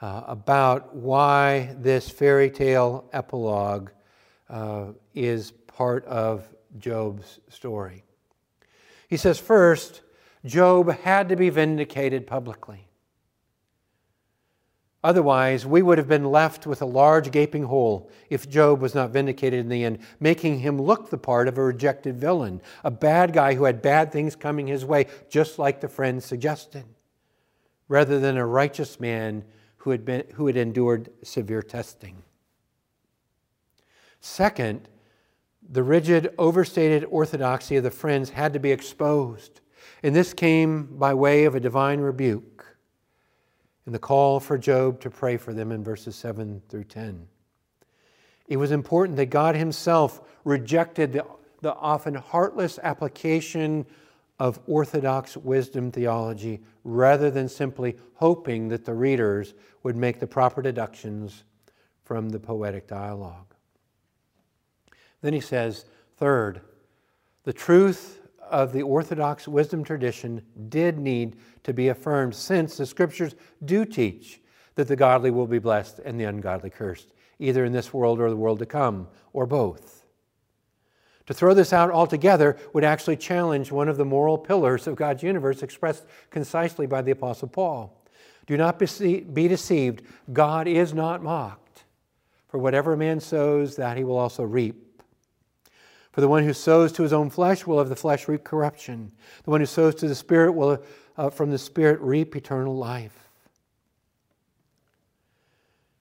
uh, 0.00 0.22
about 0.26 0.94
why 0.94 1.74
this 1.78 2.08
fairy 2.08 2.50
tale 2.50 3.08
epilogue 3.12 3.90
uh, 4.48 4.86
is 5.14 5.50
part 5.50 6.04
of 6.06 6.46
Job's 6.78 7.40
story. 7.48 8.04
He 9.08 9.16
says, 9.16 9.38
first, 9.38 10.02
Job 10.44 10.90
had 10.90 11.28
to 11.28 11.36
be 11.36 11.50
vindicated 11.50 12.26
publicly. 12.26 12.86
Otherwise, 15.04 15.64
we 15.64 15.82
would 15.82 15.98
have 15.98 16.08
been 16.08 16.32
left 16.32 16.66
with 16.66 16.82
a 16.82 16.86
large 16.86 17.30
gaping 17.30 17.62
hole 17.62 18.10
if 18.28 18.48
Job 18.48 18.80
was 18.80 18.94
not 18.94 19.10
vindicated 19.10 19.60
in 19.60 19.68
the 19.68 19.84
end, 19.84 20.00
making 20.18 20.58
him 20.58 20.82
look 20.82 21.10
the 21.10 21.18
part 21.18 21.46
of 21.46 21.58
a 21.58 21.62
rejected 21.62 22.16
villain, 22.16 22.60
a 22.82 22.90
bad 22.90 23.32
guy 23.32 23.54
who 23.54 23.64
had 23.64 23.80
bad 23.80 24.10
things 24.10 24.34
coming 24.34 24.66
his 24.66 24.84
way, 24.84 25.06
just 25.30 25.60
like 25.60 25.80
the 25.80 25.88
friend 25.88 26.20
suggested, 26.20 26.84
rather 27.88 28.18
than 28.18 28.36
a 28.36 28.44
righteous 28.44 28.98
man 28.98 29.44
who 29.86 29.92
had, 29.92 30.04
been, 30.04 30.24
who 30.34 30.48
had 30.48 30.56
endured 30.56 31.10
severe 31.22 31.62
testing. 31.62 32.24
Second, 34.18 34.88
the 35.62 35.84
rigid, 35.84 36.34
overstated 36.38 37.04
orthodoxy 37.08 37.76
of 37.76 37.84
the 37.84 37.90
friends 37.92 38.30
had 38.30 38.52
to 38.52 38.58
be 38.58 38.72
exposed, 38.72 39.60
and 40.02 40.12
this 40.12 40.34
came 40.34 40.98
by 40.98 41.14
way 41.14 41.44
of 41.44 41.54
a 41.54 41.60
divine 41.60 42.00
rebuke 42.00 42.66
and 43.84 43.94
the 43.94 44.00
call 44.00 44.40
for 44.40 44.58
Job 44.58 44.98
to 45.02 45.08
pray 45.08 45.36
for 45.36 45.54
them 45.54 45.70
in 45.70 45.84
verses 45.84 46.16
7 46.16 46.60
through 46.68 46.82
10. 46.82 47.24
It 48.48 48.56
was 48.56 48.72
important 48.72 49.16
that 49.18 49.26
God 49.26 49.54
Himself 49.54 50.20
rejected 50.42 51.12
the, 51.12 51.24
the 51.60 51.74
often 51.74 52.16
heartless 52.16 52.80
application 52.82 53.86
of 54.38 54.60
orthodox 54.66 55.36
wisdom 55.36 55.90
theology 55.90 56.60
rather 56.84 57.30
than 57.30 57.48
simply 57.48 57.96
hoping 58.14 58.68
that 58.68 58.84
the 58.84 58.94
readers 58.94 59.54
would 59.82 59.96
make 59.96 60.20
the 60.20 60.26
proper 60.26 60.60
deductions 60.60 61.44
from 62.04 62.28
the 62.28 62.38
poetic 62.38 62.86
dialogue. 62.86 63.54
Then 65.22 65.32
he 65.32 65.40
says, 65.40 65.86
third, 66.16 66.60
the 67.44 67.52
truth 67.52 68.20
of 68.50 68.72
the 68.72 68.82
Orthodox 68.82 69.48
wisdom 69.48 69.82
tradition 69.82 70.42
did 70.68 70.98
need 70.98 71.36
to 71.64 71.72
be 71.72 71.88
affirmed 71.88 72.34
since 72.34 72.76
the 72.76 72.86
scriptures 72.86 73.34
do 73.64 73.84
teach 73.84 74.40
that 74.76 74.88
the 74.88 74.96
godly 74.96 75.30
will 75.30 75.46
be 75.46 75.58
blessed 75.58 75.98
and 76.00 76.20
the 76.20 76.24
ungodly 76.24 76.70
cursed, 76.70 77.12
either 77.38 77.64
in 77.64 77.72
this 77.72 77.92
world 77.92 78.20
or 78.20 78.30
the 78.30 78.36
world 78.36 78.58
to 78.58 78.66
come, 78.66 79.08
or 79.32 79.46
both. 79.46 79.95
To 81.26 81.34
throw 81.34 81.54
this 81.54 81.72
out 81.72 81.90
altogether 81.90 82.56
would 82.72 82.84
actually 82.84 83.16
challenge 83.16 83.72
one 83.72 83.88
of 83.88 83.96
the 83.96 84.04
moral 84.04 84.38
pillars 84.38 84.86
of 84.86 84.94
God's 84.94 85.22
universe 85.22 85.62
expressed 85.62 86.04
concisely 86.30 86.86
by 86.86 87.02
the 87.02 87.10
Apostle 87.10 87.48
Paul. 87.48 88.00
Do 88.46 88.56
not 88.56 88.78
be 88.78 89.48
deceived, 89.48 90.02
God 90.32 90.68
is 90.68 90.94
not 90.94 91.22
mocked. 91.22 91.84
For 92.48 92.58
whatever 92.58 92.96
man 92.96 93.18
sows, 93.18 93.74
that 93.76 93.96
he 93.96 94.04
will 94.04 94.16
also 94.16 94.44
reap. 94.44 95.02
For 96.12 96.20
the 96.20 96.28
one 96.28 96.44
who 96.44 96.52
sows 96.52 96.92
to 96.92 97.02
his 97.02 97.12
own 97.12 97.28
flesh 97.28 97.66
will 97.66 97.80
of 97.80 97.88
the 97.88 97.96
flesh 97.96 98.28
reap 98.28 98.44
corruption. 98.44 99.12
The 99.44 99.50
one 99.50 99.60
who 99.60 99.66
sows 99.66 99.96
to 99.96 100.08
the 100.08 100.14
Spirit 100.14 100.52
will 100.52 100.82
uh, 101.18 101.28
from 101.28 101.50
the 101.50 101.58
Spirit 101.58 102.00
reap 102.00 102.36
eternal 102.36 102.74
life. 102.74 103.28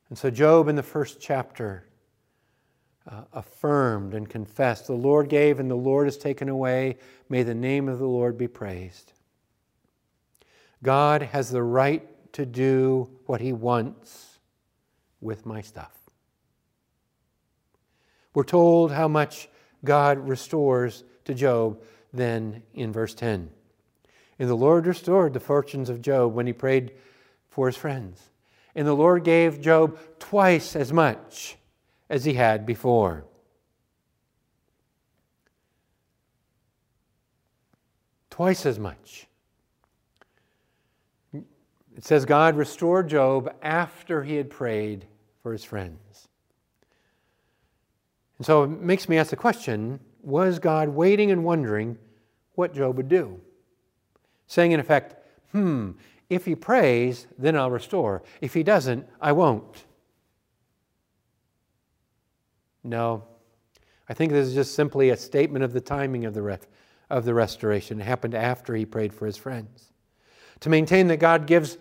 And 0.09 0.17
so, 0.17 0.29
Job 0.29 0.67
in 0.67 0.75
the 0.75 0.83
first 0.83 1.19
chapter 1.19 1.83
uh, 3.07 3.21
affirmed 3.33 4.13
and 4.13 4.29
confessed, 4.29 4.87
The 4.87 4.93
Lord 4.93 5.29
gave 5.29 5.59
and 5.59 5.69
the 5.69 5.75
Lord 5.75 6.07
has 6.07 6.17
taken 6.17 6.49
away. 6.49 6.97
May 7.29 7.43
the 7.43 7.55
name 7.55 7.87
of 7.87 7.99
the 7.99 8.07
Lord 8.07 8.37
be 8.37 8.47
praised. 8.47 9.13
God 10.83 11.21
has 11.21 11.49
the 11.49 11.63
right 11.63 12.03
to 12.33 12.45
do 12.45 13.09
what 13.25 13.41
he 13.41 13.53
wants 13.53 14.39
with 15.21 15.45
my 15.45 15.61
stuff. 15.61 15.93
We're 18.33 18.43
told 18.43 18.91
how 18.91 19.07
much 19.07 19.47
God 19.83 20.27
restores 20.27 21.03
to 21.25 21.33
Job 21.33 21.81
then 22.11 22.63
in 22.73 22.91
verse 22.91 23.13
10. 23.13 23.49
And 24.37 24.49
the 24.49 24.55
Lord 24.55 24.85
restored 24.85 25.33
the 25.33 25.39
fortunes 25.39 25.89
of 25.89 26.01
Job 26.01 26.33
when 26.33 26.45
he 26.45 26.53
prayed 26.53 26.91
for 27.49 27.67
his 27.67 27.77
friends. 27.77 28.29
And 28.75 28.85
the 28.85 28.93
Lord 28.93 29.23
gave 29.23 29.61
Job 29.61 29.97
twice 30.19 30.75
as 30.75 30.91
much 30.91 31.55
as 32.09 32.25
he 32.25 32.33
had 32.33 32.65
before. 32.65 33.25
Twice 38.29 38.65
as 38.65 38.77
much. 38.77 39.27
It 41.33 42.03
says 42.03 42.25
God 42.25 42.57
restored 42.57 43.07
Job 43.07 43.53
after 43.61 44.23
he 44.23 44.35
had 44.35 44.49
prayed 44.49 45.05
for 45.41 45.53
his 45.53 45.63
friends. 45.63 46.27
And 48.37 48.45
so 48.45 48.63
it 48.63 48.67
makes 48.67 49.07
me 49.07 49.17
ask 49.17 49.29
the 49.29 49.35
question 49.35 49.99
was 50.21 50.59
God 50.59 50.89
waiting 50.89 51.31
and 51.31 51.43
wondering 51.43 51.97
what 52.55 52.73
Job 52.73 52.97
would 52.97 53.07
do? 53.07 53.39
Saying, 54.47 54.71
in 54.71 54.79
effect, 54.79 55.15
hmm, 55.51 55.91
if 56.29 56.45
he 56.45 56.55
prays, 56.55 57.27
then 57.37 57.55
I'll 57.55 57.71
restore. 57.71 58.23
If 58.41 58.53
he 58.53 58.63
doesn't, 58.63 59.07
I 59.21 59.31
won't. 59.31 59.85
No. 62.85 63.23
I 64.07 64.13
think 64.13 64.31
this 64.31 64.47
is 64.47 64.53
just 64.53 64.75
simply 64.75 65.09
a 65.09 65.17
statement 65.17 65.65
of 65.65 65.73
the 65.73 65.81
timing 65.81 66.25
of 66.25 66.33
the, 66.33 66.43
ref, 66.43 66.67
of 67.09 67.25
the 67.25 67.33
restoration. 67.33 67.99
It 67.99 68.03
happened 68.03 68.35
after 68.35 68.75
he 68.75 68.85
prayed 68.85 69.13
for 69.13 69.25
his 69.25 69.35
friends. 69.35 69.91
To 70.61 70.69
maintain 70.69 71.07
that 71.07 71.17
God 71.17 71.47
gives 71.47 71.77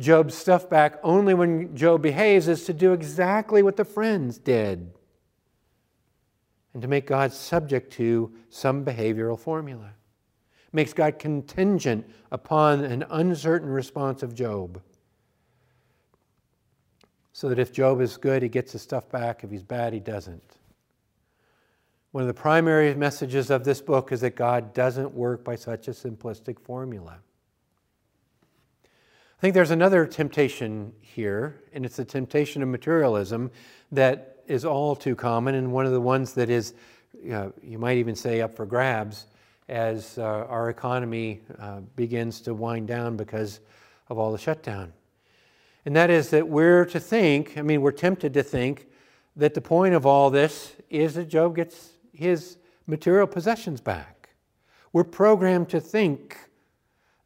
Job's 0.00 0.34
stuff 0.34 0.68
back 0.68 0.98
only 1.02 1.34
when 1.34 1.76
Job 1.76 2.02
behaves 2.02 2.48
is 2.48 2.64
to 2.64 2.72
do 2.72 2.92
exactly 2.92 3.62
what 3.62 3.76
the 3.76 3.84
friends 3.84 4.38
did 4.38 4.90
and 6.72 6.82
to 6.82 6.88
make 6.88 7.06
God 7.06 7.32
subject 7.32 7.92
to 7.94 8.32
some 8.50 8.84
behavioral 8.84 9.38
formula. 9.38 9.92
makes 10.72 10.92
God 10.92 11.18
contingent 11.18 12.06
upon 12.30 12.84
an 12.84 13.04
uncertain 13.08 13.70
response 13.70 14.22
of 14.22 14.34
Job. 14.34 14.82
So 17.36 17.50
that 17.50 17.58
if 17.58 17.70
Job 17.70 18.00
is 18.00 18.16
good, 18.16 18.42
he 18.42 18.48
gets 18.48 18.72
his 18.72 18.80
stuff 18.80 19.10
back. 19.10 19.44
If 19.44 19.50
he's 19.50 19.62
bad, 19.62 19.92
he 19.92 20.00
doesn't. 20.00 20.56
One 22.12 22.22
of 22.22 22.28
the 22.28 22.32
primary 22.32 22.94
messages 22.94 23.50
of 23.50 23.62
this 23.62 23.82
book 23.82 24.10
is 24.10 24.22
that 24.22 24.36
God 24.36 24.72
doesn't 24.72 25.12
work 25.12 25.44
by 25.44 25.56
such 25.56 25.86
a 25.86 25.90
simplistic 25.90 26.58
formula. 26.58 27.18
I 28.86 29.40
think 29.42 29.52
there's 29.52 29.70
another 29.70 30.06
temptation 30.06 30.94
here, 31.02 31.60
and 31.74 31.84
it's 31.84 31.96
the 31.96 32.06
temptation 32.06 32.62
of 32.62 32.70
materialism 32.70 33.50
that 33.92 34.38
is 34.46 34.64
all 34.64 34.96
too 34.96 35.14
common 35.14 35.56
and 35.56 35.74
one 35.74 35.84
of 35.84 35.92
the 35.92 36.00
ones 36.00 36.32
that 36.32 36.48
is, 36.48 36.72
you 37.22 37.78
might 37.78 37.98
even 37.98 38.14
say, 38.14 38.40
up 38.40 38.56
for 38.56 38.64
grabs 38.64 39.26
as 39.68 40.16
uh, 40.16 40.22
our 40.22 40.70
economy 40.70 41.42
uh, 41.58 41.80
begins 41.96 42.40
to 42.40 42.54
wind 42.54 42.88
down 42.88 43.14
because 43.14 43.60
of 44.08 44.16
all 44.16 44.32
the 44.32 44.38
shutdown. 44.38 44.90
And 45.86 45.94
that 45.94 46.10
is 46.10 46.30
that 46.30 46.48
we're 46.48 46.84
to 46.86 46.98
think, 46.98 47.56
I 47.56 47.62
mean, 47.62 47.80
we're 47.80 47.92
tempted 47.92 48.34
to 48.34 48.42
think 48.42 48.88
that 49.36 49.54
the 49.54 49.60
point 49.60 49.94
of 49.94 50.04
all 50.04 50.30
this 50.30 50.74
is 50.90 51.14
that 51.14 51.28
Job 51.28 51.54
gets 51.54 51.90
his 52.12 52.58
material 52.88 53.28
possessions 53.28 53.80
back. 53.80 54.30
We're 54.92 55.04
programmed 55.04 55.68
to 55.68 55.80
think 55.80 56.38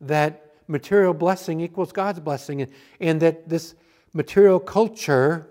that 0.03 0.53
material 0.69 1.15
blessing 1.15 1.61
equals 1.61 1.91
God's 1.91 2.21
blessing 2.21 2.61
and, 2.61 2.73
and 3.01 3.23
that 3.23 3.49
this 3.49 3.75
material 4.13 4.61
culture 4.61 5.49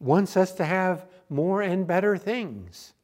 wants 0.00 0.36
us 0.36 0.52
to 0.54 0.64
have 0.64 1.06
more 1.30 1.62
and 1.62 1.86
better 1.86 2.18
things. 2.18 2.94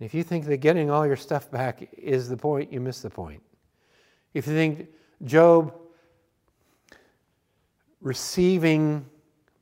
And 0.00 0.06
if 0.06 0.12
you 0.12 0.24
think 0.24 0.46
that 0.46 0.56
getting 0.56 0.90
all 0.90 1.06
your 1.06 1.16
stuff 1.16 1.52
back 1.52 1.88
is 1.96 2.28
the 2.28 2.36
point, 2.36 2.72
you 2.72 2.80
miss 2.80 3.00
the 3.00 3.10
point. 3.10 3.42
If 4.34 4.46
you 4.48 4.52
think 4.52 4.88
Job 5.24 5.74
receiving 8.00 9.06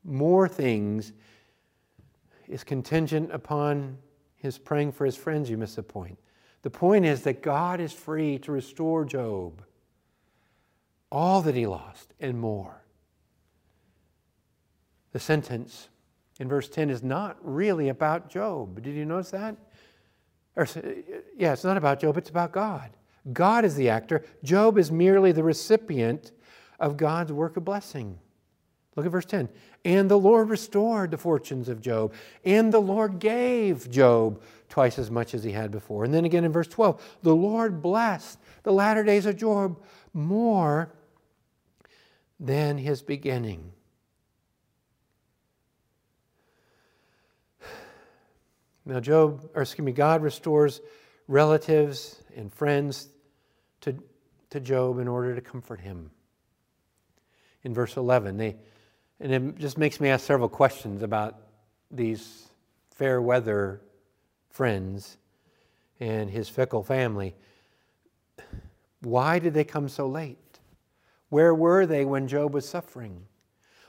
more 0.05 0.49
things 0.49 1.13
is 2.49 2.65
contingent 2.65 3.33
upon 3.33 3.97
his 4.37 4.59
praying 4.59 4.93
for 4.93 5.07
his 5.07 5.17
friends, 5.17 5.49
you 5.49 5.57
miss 5.57 5.77
the 5.77 5.83
point. 5.83 6.19
The 6.63 6.71
point 6.71 7.05
is 7.05 7.23
that 7.23 7.43
God 7.43 7.81
is 7.81 7.93
free 7.93 8.39
to 8.41 8.53
restore 8.53 9.05
Job 9.05 9.63
all 11.11 11.41
that 11.43 11.55
he 11.55 11.67
lost 11.67 12.13
and 12.21 12.39
more 12.39 12.85
the 15.15 15.21
sentence 15.21 15.89
in 16.41 16.49
verse 16.49 16.69
10 16.69 16.91
is 16.91 17.03
not 17.03 17.39
really 17.41 17.89
about 17.89 18.29
Job. 18.29 18.83
Did 18.83 18.95
you 18.95 19.05
notice 19.05 19.31
that? 19.31 19.57
Or, 20.57 20.65
uh, 20.65 20.81
yeah, 21.37 21.53
it's 21.53 21.63
not 21.63 21.77
about 21.77 22.01
Job, 22.01 22.19
it's 22.19 22.31
about 22.31 22.51
God. 22.51 22.91
God 23.33 23.65
is 23.65 23.75
the 23.75 23.89
actor. 23.89 24.25
Job 24.43 24.79
is 24.79 24.93
merely 24.93 25.33
the 25.33 25.43
recipient 25.43 26.33
of 26.79 26.97
God's 26.97 27.33
work 27.33 27.57
of 27.57 27.65
blessing. 27.65 28.19
Look 28.97 29.07
at 29.07 29.13
verse 29.13 29.25
10. 29.25 29.49
And 29.85 30.11
the 30.11 30.19
Lord 30.19 30.49
restored 30.49 31.11
the 31.11 31.19
fortunes 31.19 31.69
of 31.69 31.81
Job, 31.81 32.13
and 32.45 32.73
the 32.73 32.81
Lord 32.81 33.19
gave 33.19 33.91
Job 33.91 34.41
twice 34.69 34.99
as 34.99 35.11
much 35.11 35.35
as 35.35 35.45
he 35.45 35.53
had 35.53 35.71
before. 35.71 36.05
And 36.05 36.15
then 36.15 36.25
again 36.25 36.45
in 36.45 36.53
verse 36.53 36.69
12, 36.69 37.19
the 37.23 37.35
Lord 37.35 37.83
blessed 37.83 38.39
the 38.63 38.73
latter 38.73 39.03
days 39.03 39.27
of 39.27 39.37
Job 39.37 39.83
more 40.13 40.93
than 42.41 42.79
his 42.79 43.03
beginning. 43.03 43.73
Now, 48.87 49.01
Job, 49.01 49.49
or 49.55 49.63
excuse 49.63 49.85
me, 49.85 49.93
God 49.93 50.23
restores 50.23 50.81
relatives 51.27 52.23
and 52.37 52.53
friends 52.53 53.09
to, 53.85 53.95
to 54.51 54.61
Job 54.61 54.99
in 54.99 55.09
order 55.09 55.35
to 55.35 55.41
comfort 55.41 55.81
him. 55.81 56.11
In 57.63 57.73
verse 57.73 57.97
11, 57.97 58.37
they, 58.37 58.57
and 59.21 59.33
it 59.33 59.59
just 59.59 59.79
makes 59.79 60.01
me 60.01 60.09
ask 60.09 60.27
several 60.27 60.49
questions 60.49 61.03
about 61.03 61.37
these 61.91 62.49
fair 62.91 63.21
weather 63.23 63.81
friends 64.51 65.17
and 66.01 66.29
his 66.31 66.49
fickle 66.49 66.83
family. 66.83 67.35
Why 69.01 69.39
did 69.39 69.55
they 69.55 69.65
come 69.65 69.89
so 69.89 70.07
late? 70.07 70.39
Where 71.29 71.55
were 71.55 71.87
they 71.87 72.05
when 72.05 72.29
Job 72.29 72.55
was 72.55 72.69
suffering? 72.69 73.27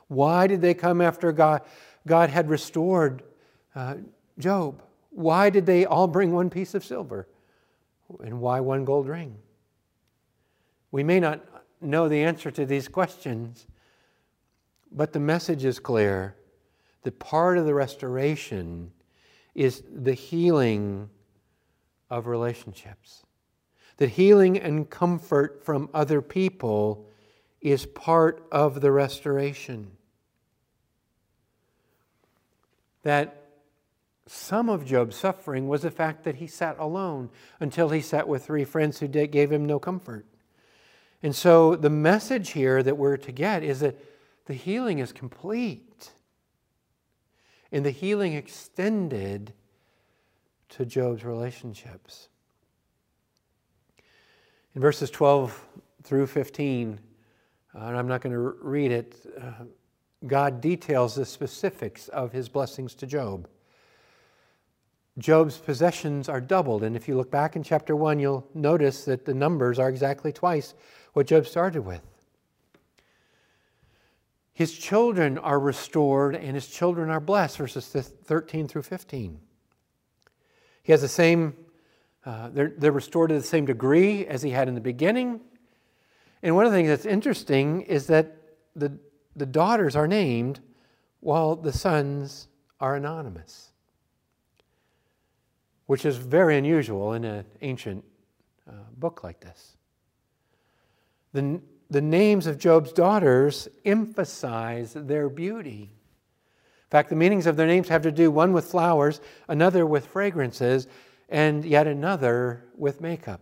Why 0.07 0.47
did 0.47 0.61
they 0.61 0.73
come 0.73 1.01
after 1.01 1.31
God, 1.31 1.61
God 2.07 2.29
had 2.29 2.49
restored 2.49 3.23
uh, 3.75 3.95
Job? 4.39 4.81
Why 5.09 5.49
did 5.49 5.65
they 5.65 5.85
all 5.85 6.07
bring 6.07 6.31
one 6.31 6.49
piece 6.49 6.75
of 6.75 6.83
silver? 6.83 7.27
And 8.23 8.39
why 8.39 8.59
one 8.59 8.85
gold 8.85 9.07
ring? 9.07 9.37
We 10.91 11.03
may 11.03 11.19
not 11.19 11.41
know 11.81 12.07
the 12.07 12.23
answer 12.23 12.51
to 12.51 12.65
these 12.65 12.87
questions, 12.87 13.67
but 14.91 15.13
the 15.13 15.19
message 15.19 15.65
is 15.65 15.79
clear 15.79 16.35
that 17.03 17.19
part 17.19 17.57
of 17.57 17.65
the 17.65 17.73
restoration 17.73 18.91
is 19.53 19.83
the 19.93 20.13
healing 20.13 21.09
of 22.09 22.27
relationships. 22.27 23.23
That 23.97 24.09
healing 24.09 24.59
and 24.59 24.89
comfort 24.89 25.63
from 25.63 25.89
other 25.93 26.21
people 26.21 27.07
is 27.61 27.85
part 27.85 28.45
of 28.51 28.81
the 28.81 28.91
restoration. 28.91 29.91
That 33.03 33.41
some 34.27 34.69
of 34.69 34.85
Job's 34.85 35.15
suffering 35.15 35.67
was 35.67 35.83
the 35.83 35.91
fact 35.91 36.23
that 36.23 36.35
he 36.35 36.47
sat 36.47 36.77
alone 36.79 37.29
until 37.59 37.89
he 37.89 38.01
sat 38.01 38.27
with 38.27 38.45
three 38.45 38.63
friends 38.63 38.99
who 38.99 39.07
gave 39.07 39.51
him 39.51 39.65
no 39.65 39.79
comfort. 39.79 40.25
And 41.25 41.35
so 41.35 41.75
the 41.75 41.89
message 41.89 42.51
here 42.51 42.83
that 42.83 42.97
we're 42.97 43.17
to 43.17 43.31
get 43.31 43.63
is 43.63 43.79
that 43.79 43.97
the 44.45 44.53
healing 44.53 44.99
is 44.99 45.11
complete. 45.11 46.11
And 47.71 47.83
the 47.83 47.89
healing 47.89 48.33
extended 48.33 49.51
to 50.69 50.85
Job's 50.85 51.25
relationships. 51.25 52.29
In 54.75 54.81
verses 54.81 55.09
12 55.09 55.67
through 56.03 56.27
15, 56.27 56.99
uh, 57.73 57.79
and 57.79 57.97
I'm 57.97 58.07
not 58.07 58.21
going 58.21 58.33
to 58.33 58.39
read 58.61 58.91
it, 58.91 59.15
uh, 59.41 59.63
God 60.27 60.61
details 60.61 61.15
the 61.15 61.25
specifics 61.25 62.07
of 62.09 62.33
his 62.33 62.49
blessings 62.49 62.93
to 62.93 63.07
Job. 63.07 63.47
Job's 65.17 65.57
possessions 65.57 66.29
are 66.29 66.41
doubled. 66.41 66.83
And 66.83 66.95
if 66.95 67.07
you 67.07 67.15
look 67.17 67.31
back 67.31 67.55
in 67.55 67.63
chapter 67.63 67.95
1, 67.95 68.19
you'll 68.19 68.47
notice 68.53 69.05
that 69.05 69.25
the 69.25 69.33
numbers 69.33 69.79
are 69.79 69.89
exactly 69.89 70.31
twice 70.31 70.75
what 71.15 71.27
Job 71.27 71.47
started 71.47 71.81
with. 71.81 72.01
His 74.53 74.77
children 74.77 75.37
are 75.37 75.59
restored 75.59 76.35
and 76.35 76.55
his 76.55 76.67
children 76.67 77.09
are 77.09 77.19
blessed, 77.19 77.57
verses 77.57 77.87
13 77.87 78.67
through 78.67 78.83
15. 78.83 79.39
He 80.83 80.91
has 80.91 81.01
the 81.01 81.07
same, 81.07 81.55
uh, 82.25 82.49
they're, 82.49 82.73
they're 82.77 82.91
restored 82.91 83.29
to 83.29 83.35
the 83.35 83.43
same 83.43 83.65
degree 83.65 84.25
as 84.25 84.41
he 84.41 84.51
had 84.51 84.67
in 84.67 84.75
the 84.75 84.81
beginning. 84.81 85.41
And 86.43 86.55
one 86.55 86.65
of 86.65 86.71
the 86.71 86.77
things 86.77 86.89
that's 86.89 87.05
interesting 87.05 87.81
is 87.81 88.07
that 88.07 88.37
the, 88.75 88.97
the 89.35 89.45
daughters 89.45 89.95
are 89.95 90.07
named 90.07 90.59
while 91.19 91.55
the 91.55 91.73
sons 91.73 92.47
are 92.79 92.95
anonymous 92.95 93.71
which 95.85 96.05
is 96.05 96.17
very 96.17 96.57
unusual 96.57 97.13
in 97.13 97.23
an 97.23 97.45
ancient 97.61 98.03
uh, 98.67 98.73
book 98.97 99.23
like 99.23 99.39
this. 99.39 99.74
The, 101.35 101.59
the 101.89 102.01
names 102.01 102.47
of 102.47 102.57
Job's 102.57 102.93
daughters 102.93 103.67
emphasize 103.83 104.93
their 104.93 105.27
beauty. 105.27 105.91
In 105.91 106.89
fact, 106.89 107.09
the 107.09 107.15
meanings 107.17 107.45
of 107.45 107.57
their 107.57 107.67
names 107.67 107.89
have 107.89 108.03
to 108.03 108.11
do 108.11 108.31
one 108.31 108.53
with 108.53 108.71
flowers, 108.71 109.19
another 109.49 109.85
with 109.85 110.07
fragrances, 110.07 110.87
and 111.27 111.65
yet 111.65 111.87
another 111.87 112.63
with 112.77 113.01
makeup. 113.01 113.41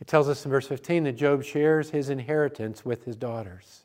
It 0.00 0.08
tells 0.08 0.28
us 0.28 0.44
in 0.44 0.50
verse 0.50 0.66
15 0.66 1.04
that 1.04 1.12
Job 1.12 1.44
shares 1.44 1.90
his 1.90 2.10
inheritance 2.10 2.84
with 2.84 3.04
his 3.04 3.14
daughters 3.14 3.84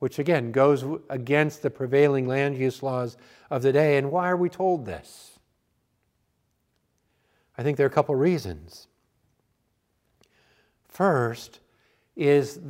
which 0.00 0.18
again 0.18 0.52
goes 0.52 0.84
against 1.08 1.62
the 1.62 1.70
prevailing 1.70 2.26
land 2.26 2.58
use 2.58 2.82
laws 2.82 3.16
of 3.48 3.62
the 3.62 3.72
day. 3.72 3.96
And 3.96 4.10
why 4.10 4.28
are 4.28 4.36
we 4.36 4.50
told 4.50 4.84
this? 4.84 5.33
I 7.56 7.62
think 7.62 7.76
there 7.76 7.86
are 7.86 7.90
a 7.90 7.92
couple 7.92 8.14
reasons. 8.14 8.88
First 10.88 11.60
is 12.16 12.60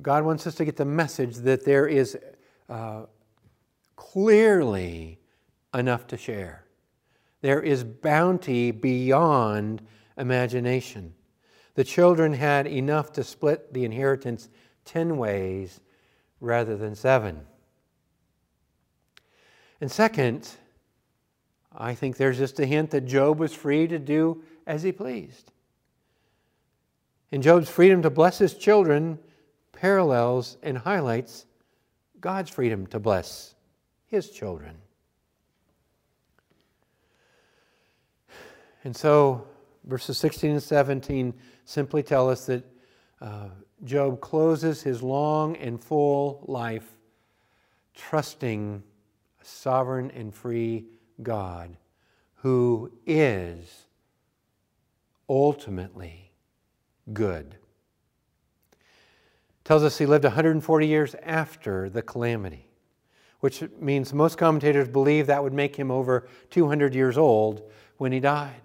God 0.00 0.24
wants 0.24 0.46
us 0.46 0.54
to 0.56 0.64
get 0.64 0.76
the 0.76 0.84
message 0.84 1.36
that 1.36 1.64
there 1.64 1.86
is 1.86 2.16
uh, 2.68 3.02
clearly 3.96 5.18
enough 5.74 6.06
to 6.08 6.16
share. 6.16 6.64
There 7.40 7.60
is 7.60 7.84
bounty 7.84 8.70
beyond 8.70 9.82
imagination. 10.16 11.14
The 11.74 11.84
children 11.84 12.32
had 12.32 12.66
enough 12.66 13.12
to 13.12 13.24
split 13.24 13.72
the 13.72 13.84
inheritance 13.84 14.48
10 14.84 15.16
ways 15.16 15.80
rather 16.40 16.76
than 16.76 16.94
seven. 16.94 17.42
And 19.80 19.90
second, 19.90 20.50
I 21.80 21.94
think 21.94 22.16
there's 22.16 22.38
just 22.38 22.58
a 22.58 22.66
hint 22.66 22.90
that 22.90 23.06
Job 23.06 23.38
was 23.38 23.54
free 23.54 23.86
to 23.86 24.00
do 24.00 24.42
as 24.66 24.82
he 24.82 24.90
pleased. 24.90 25.52
And 27.30 27.40
Job's 27.40 27.70
freedom 27.70 28.02
to 28.02 28.10
bless 28.10 28.38
his 28.38 28.54
children 28.54 29.20
parallels 29.70 30.56
and 30.62 30.76
highlights 30.76 31.46
God's 32.20 32.50
freedom 32.50 32.86
to 32.88 32.98
bless 32.98 33.54
his 34.06 34.30
children. 34.30 34.74
And 38.82 38.96
so, 38.96 39.46
verses 39.84 40.18
16 40.18 40.50
and 40.50 40.62
17 40.62 41.32
simply 41.64 42.02
tell 42.02 42.28
us 42.28 42.46
that 42.46 42.64
uh, 43.20 43.50
Job 43.84 44.20
closes 44.20 44.82
his 44.82 45.00
long 45.00 45.56
and 45.56 45.80
full 45.80 46.44
life 46.48 46.96
trusting 47.94 48.82
a 49.40 49.44
sovereign 49.44 50.10
and 50.12 50.34
free 50.34 50.86
God 51.22 51.76
who 52.42 52.92
is 53.06 53.86
ultimately 55.28 56.30
good. 57.12 57.56
Tells 59.64 59.82
us 59.82 59.98
he 59.98 60.06
lived 60.06 60.24
140 60.24 60.86
years 60.86 61.14
after 61.22 61.90
the 61.90 62.00
calamity, 62.00 62.70
which 63.40 63.62
means 63.80 64.14
most 64.14 64.38
commentators 64.38 64.88
believe 64.88 65.26
that 65.26 65.42
would 65.42 65.52
make 65.52 65.76
him 65.76 65.90
over 65.90 66.28
200 66.50 66.94
years 66.94 67.18
old 67.18 67.68
when 67.98 68.12
he 68.12 68.20
died. 68.20 68.60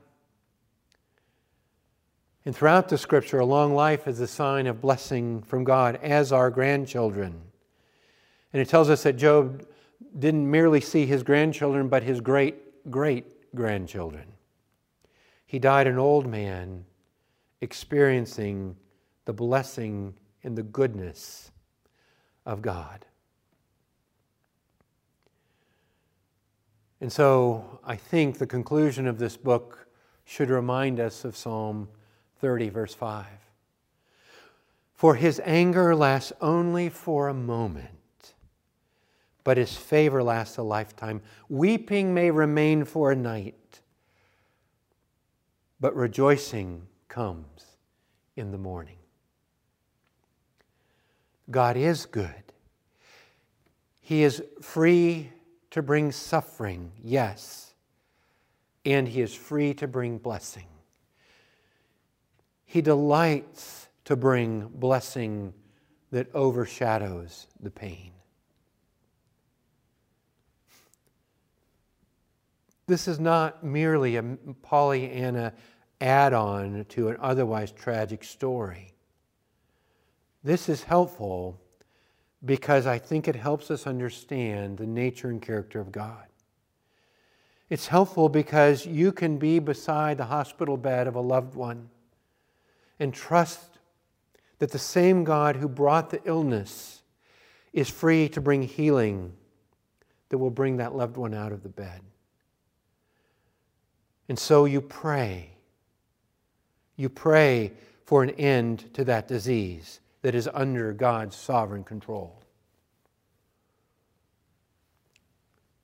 And 2.45 2.55
throughout 2.55 2.89
the 2.89 2.97
scripture, 2.97 3.39
a 3.39 3.45
long 3.45 3.73
life 3.73 4.07
is 4.07 4.19
a 4.19 4.27
sign 4.27 4.67
of 4.67 4.81
blessing 4.81 5.41
from 5.41 5.63
God, 5.63 5.99
as 6.01 6.31
our 6.31 6.49
grandchildren. 6.49 7.41
And 8.51 8.61
it 8.61 8.69
tells 8.69 8.89
us 8.89 9.03
that 9.03 9.13
Job 9.13 9.65
didn't 10.17 10.49
merely 10.49 10.81
see 10.81 11.05
his 11.05 11.23
grandchildren, 11.23 11.87
but 11.87 12.03
his 12.03 12.21
great 12.21 12.63
great 12.89 13.53
grandchildren. 13.55 14.25
He 15.45 15.59
died 15.59 15.87
an 15.87 15.97
old 15.97 16.27
man, 16.27 16.85
experiencing 17.61 18.75
the 19.25 19.33
blessing 19.33 20.15
and 20.43 20.57
the 20.57 20.63
goodness 20.63 21.51
of 22.45 22.61
God. 22.61 23.05
And 26.99 27.11
so 27.11 27.79
I 27.83 27.95
think 27.95 28.37
the 28.37 28.47
conclusion 28.47 29.07
of 29.07 29.17
this 29.17 29.37
book 29.37 29.87
should 30.25 30.49
remind 30.49 30.99
us 30.99 31.25
of 31.25 31.35
Psalm 31.35 31.89
30, 32.39 32.69
verse 32.69 32.93
5. 32.93 33.25
For 34.95 35.15
his 35.15 35.41
anger 35.43 35.95
lasts 35.95 36.31
only 36.39 36.87
for 36.87 37.27
a 37.27 37.33
moment, 37.33 37.89
but 39.43 39.57
his 39.57 39.75
favor 39.75 40.23
lasts 40.23 40.57
a 40.57 40.63
lifetime. 40.63 41.21
Weeping 41.49 42.13
may 42.13 42.31
remain 42.31 42.85
for 42.85 43.11
a 43.11 43.15
night, 43.15 43.81
but 45.79 45.95
rejoicing 45.95 46.87
comes 47.07 47.77
in 48.35 48.51
the 48.51 48.57
morning. 48.57 48.97
God 51.51 51.77
is 51.77 52.05
good. 52.05 52.43
He 53.99 54.23
is 54.23 54.43
free 54.61 55.31
to 55.71 55.81
bring 55.81 56.11
suffering, 56.11 56.91
yes, 57.01 57.73
and 58.85 59.07
He 59.07 59.21
is 59.21 59.33
free 59.33 59.73
to 59.75 59.87
bring 59.87 60.17
blessing. 60.17 60.67
He 62.65 62.81
delights 62.81 63.87
to 64.05 64.15
bring 64.15 64.67
blessing 64.67 65.53
that 66.11 66.27
overshadows 66.33 67.47
the 67.59 67.71
pain. 67.71 68.11
This 72.87 73.07
is 73.07 73.19
not 73.19 73.63
merely 73.63 74.17
a 74.17 74.23
Pollyanna 74.61 75.53
add 76.01 76.33
on 76.33 76.85
to 76.89 77.09
an 77.09 77.17
otherwise 77.19 77.71
tragic 77.71 78.23
story. 78.23 78.93
This 80.43 80.67
is 80.67 80.83
helpful 80.83 81.61
because 82.43 82.85
I 82.85 82.99
think 82.99 83.27
it 83.27 83.35
helps 83.35 83.71
us 83.71 83.87
understand 83.87 84.77
the 84.77 84.85
nature 84.85 85.29
and 85.29 85.41
character 85.41 85.79
of 85.79 85.91
God. 85.91 86.25
It's 87.69 87.87
helpful 87.87 88.27
because 88.27 88.85
you 88.85 89.13
can 89.13 89.37
be 89.37 89.59
beside 89.59 90.17
the 90.17 90.25
hospital 90.25 90.75
bed 90.75 91.07
of 91.07 91.15
a 91.15 91.21
loved 91.21 91.55
one 91.55 91.89
and 92.99 93.13
trust 93.13 93.79
that 94.59 94.71
the 94.71 94.79
same 94.79 95.23
God 95.23 95.55
who 95.55 95.69
brought 95.69 96.09
the 96.09 96.21
illness 96.25 97.01
is 97.71 97.89
free 97.89 98.27
to 98.29 98.41
bring 98.41 98.61
healing 98.63 99.33
that 100.29 100.37
will 100.37 100.51
bring 100.51 100.77
that 100.77 100.95
loved 100.95 101.15
one 101.15 101.33
out 101.33 101.51
of 101.51 101.63
the 101.63 101.69
bed. 101.69 102.01
And 104.29 104.37
so 104.37 104.65
you 104.65 104.81
pray. 104.81 105.49
You 106.95 107.09
pray 107.09 107.71
for 108.05 108.23
an 108.23 108.31
end 108.31 108.93
to 108.93 109.03
that 109.05 109.27
disease 109.27 109.99
that 110.21 110.35
is 110.35 110.49
under 110.53 110.93
God's 110.93 111.35
sovereign 111.35 111.83
control. 111.83 112.41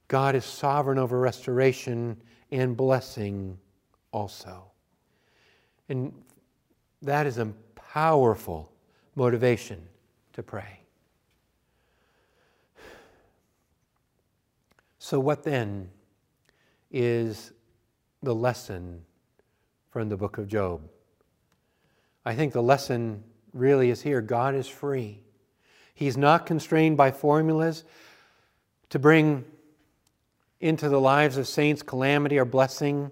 God 0.07 0.35
is 0.35 0.45
sovereign 0.45 0.97
over 0.97 1.19
restoration 1.19 2.17
and 2.51 2.75
blessing 2.75 3.57
also. 4.11 4.63
And 5.87 6.13
that 7.01 7.27
is 7.27 7.37
a 7.37 7.53
powerful 7.75 8.71
motivation 9.15 9.81
to 10.33 10.43
pray. 10.43 10.79
So, 14.97 15.19
what 15.19 15.43
then 15.43 15.89
is 16.91 17.51
the 18.21 18.35
lesson 18.35 19.01
from 19.91 20.09
the 20.09 20.17
book 20.17 20.37
of 20.37 20.47
Job. 20.47 20.81
I 22.25 22.35
think 22.35 22.53
the 22.53 22.61
lesson 22.61 23.23
really 23.53 23.89
is 23.89 24.01
here 24.01 24.21
God 24.21 24.55
is 24.55 24.67
free. 24.67 25.21
He's 25.93 26.17
not 26.17 26.45
constrained 26.45 26.97
by 26.97 27.11
formulas 27.11 27.83
to 28.89 28.99
bring 28.99 29.45
into 30.59 30.89
the 30.89 30.99
lives 30.99 31.37
of 31.37 31.47
saints 31.47 31.81
calamity 31.81 32.37
or 32.37 32.45
blessing 32.45 33.11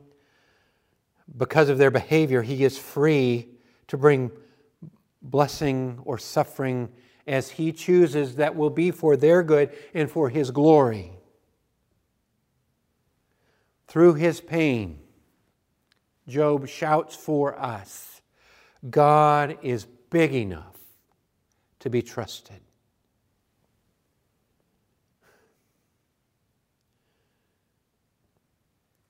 because 1.37 1.69
of 1.69 1.77
their 1.77 1.91
behavior. 1.91 2.41
He 2.41 2.63
is 2.63 2.77
free 2.77 3.47
to 3.87 3.97
bring 3.97 4.31
blessing 5.21 5.99
or 6.03 6.17
suffering 6.17 6.89
as 7.25 7.49
He 7.49 7.71
chooses 7.71 8.35
that 8.35 8.55
will 8.55 8.69
be 8.69 8.91
for 8.91 9.17
their 9.17 9.43
good 9.43 9.75
and 9.93 10.11
for 10.11 10.29
His 10.29 10.51
glory 10.51 11.16
through 13.87 14.15
his 14.15 14.41
pain, 14.41 14.99
Job 16.27 16.67
shouts 16.67 17.15
for 17.15 17.57
us 17.57 18.21
God 18.89 19.57
is 19.61 19.85
big 20.09 20.33
enough 20.33 20.77
to 21.79 21.89
be 21.89 22.01
trusted. 22.01 22.59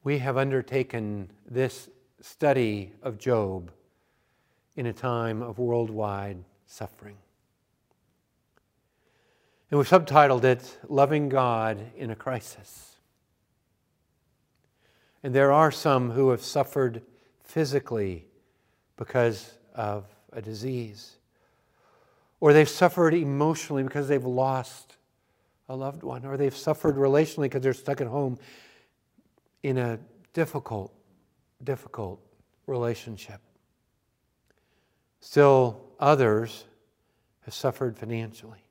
We 0.03 0.19
have 0.19 0.37
undertaken 0.37 1.31
this 1.49 1.89
study 2.21 2.93
of 3.01 3.17
Job 3.17 3.71
in 4.75 4.85
a 4.85 4.93
time 4.93 5.41
of 5.41 5.59
worldwide 5.59 6.37
suffering. 6.65 7.17
And 9.69 9.77
we've 9.77 9.89
subtitled 9.89 10.45
it 10.45 10.79
Loving 10.87 11.27
God 11.27 11.91
in 11.97 12.11
a 12.11 12.15
Crisis. 12.15 12.96
And 15.27 15.35
there 15.35 15.51
are 15.51 15.71
some 15.71 16.11
who 16.11 16.29
have 16.29 16.41
suffered 16.41 17.01
physically 17.43 18.27
because 18.95 19.51
of 19.75 20.05
a 20.31 20.41
disease. 20.41 21.17
Or 22.39 22.53
they've 22.53 22.69
suffered 22.69 23.13
emotionally 23.13 23.83
because 23.83 24.07
they've 24.07 24.23
lost 24.23 24.95
a 25.67 25.75
loved 25.75 26.03
one. 26.03 26.23
Or 26.25 26.37
they've 26.37 26.55
suffered 26.55 26.95
relationally 26.95 27.41
because 27.41 27.61
they're 27.61 27.73
stuck 27.73 27.99
at 27.99 28.07
home 28.07 28.37
in 29.63 29.77
a 29.77 29.99
difficult, 30.31 30.93
difficult 31.61 32.21
relationship. 32.65 33.41
Still, 35.19 35.81
others 35.99 36.63
have 37.41 37.53
suffered 37.53 37.97
financially. 37.97 38.63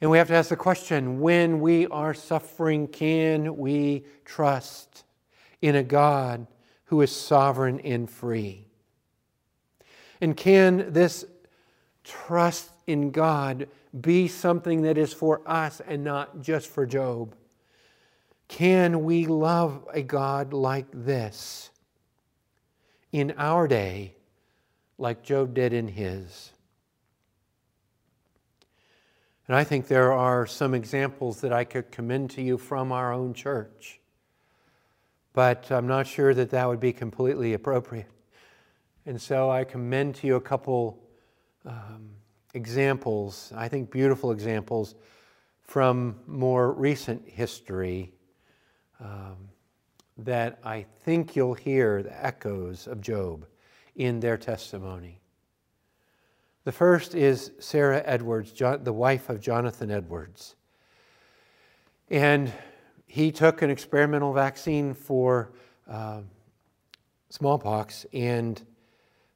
And 0.00 0.10
we 0.10 0.18
have 0.18 0.28
to 0.28 0.34
ask 0.34 0.48
the 0.48 0.56
question 0.56 1.20
when 1.20 1.60
we 1.60 1.86
are 1.88 2.14
suffering, 2.14 2.88
can 2.88 3.56
we 3.56 4.04
trust 4.24 5.04
in 5.60 5.76
a 5.76 5.82
God 5.82 6.46
who 6.86 7.02
is 7.02 7.14
sovereign 7.14 7.80
and 7.80 8.08
free? 8.08 8.66
And 10.20 10.36
can 10.36 10.92
this 10.92 11.24
trust 12.02 12.70
in 12.86 13.10
God 13.10 13.68
be 13.98 14.26
something 14.26 14.82
that 14.82 14.96
is 14.96 15.12
for 15.12 15.42
us 15.46 15.80
and 15.86 16.02
not 16.02 16.40
just 16.40 16.68
for 16.68 16.86
Job? 16.86 17.34
Can 18.48 19.04
we 19.04 19.26
love 19.26 19.86
a 19.92 20.02
God 20.02 20.52
like 20.52 20.86
this 20.92 21.70
in 23.12 23.34
our 23.36 23.68
day, 23.68 24.14
like 24.98 25.22
Job 25.22 25.54
did 25.54 25.72
in 25.72 25.88
his? 25.88 26.52
And 29.50 29.56
I 29.56 29.64
think 29.64 29.88
there 29.88 30.12
are 30.12 30.46
some 30.46 30.74
examples 30.74 31.40
that 31.40 31.52
I 31.52 31.64
could 31.64 31.90
commend 31.90 32.30
to 32.30 32.40
you 32.40 32.56
from 32.56 32.92
our 32.92 33.12
own 33.12 33.34
church. 33.34 33.98
But 35.32 35.72
I'm 35.72 35.88
not 35.88 36.06
sure 36.06 36.32
that 36.34 36.50
that 36.50 36.68
would 36.68 36.78
be 36.78 36.92
completely 36.92 37.54
appropriate. 37.54 38.06
And 39.06 39.20
so 39.20 39.50
I 39.50 39.64
commend 39.64 40.14
to 40.14 40.28
you 40.28 40.36
a 40.36 40.40
couple 40.40 41.02
um, 41.66 42.10
examples, 42.54 43.52
I 43.56 43.66
think 43.66 43.90
beautiful 43.90 44.30
examples 44.30 44.94
from 45.64 46.20
more 46.28 46.72
recent 46.72 47.28
history 47.28 48.12
um, 49.00 49.48
that 50.18 50.60
I 50.62 50.86
think 51.00 51.34
you'll 51.34 51.54
hear 51.54 52.04
the 52.04 52.24
echoes 52.24 52.86
of 52.86 53.00
Job 53.00 53.46
in 53.96 54.20
their 54.20 54.36
testimony. 54.36 55.19
The 56.70 56.76
first 56.76 57.16
is 57.16 57.50
Sarah 57.58 58.00
Edwards, 58.06 58.52
the 58.52 58.92
wife 58.92 59.28
of 59.28 59.40
Jonathan 59.40 59.90
Edwards. 59.90 60.54
And 62.08 62.52
he 63.08 63.32
took 63.32 63.62
an 63.62 63.70
experimental 63.70 64.32
vaccine 64.32 64.94
for 64.94 65.50
uh, 65.88 66.20
smallpox 67.28 68.06
and 68.12 68.62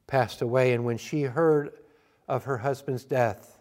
passed 0.07 0.43
away. 0.43 0.75
And 0.75 0.85
when 0.85 0.97
she 0.97 1.23
heard 1.23 1.73
of 2.29 2.45
her 2.45 2.59
husband's 2.59 3.03
death, 3.05 3.59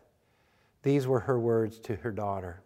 these 0.83 1.07
were 1.07 1.21
her 1.21 1.39
words 1.39 1.79
to 1.79 1.95
her 1.95 2.11
daughter. 2.11 2.61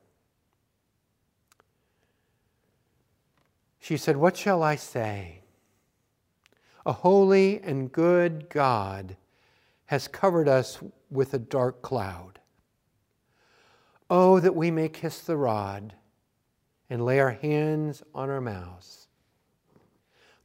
She 3.79 3.95
said, 3.95 4.17
What 4.17 4.35
shall 4.35 4.61
I 4.61 4.75
say? 4.75 5.39
A 6.85 6.91
holy 6.91 7.61
and 7.61 7.93
good 7.93 8.49
God 8.49 9.15
has 9.85 10.09
covered 10.09 10.49
us 10.49 10.79
with 11.09 11.33
a 11.33 11.39
dark 11.39 11.81
cloud. 11.81 12.39
Oh, 14.09 14.39
that 14.39 14.55
we 14.55 14.71
may 14.71 14.89
kiss 14.89 15.19
the 15.19 15.37
rod 15.37 15.93
and 16.89 17.05
lay 17.05 17.19
our 17.19 17.31
hands 17.31 18.03
on 18.15 18.29
our 18.29 18.41
mouths. 18.41 19.07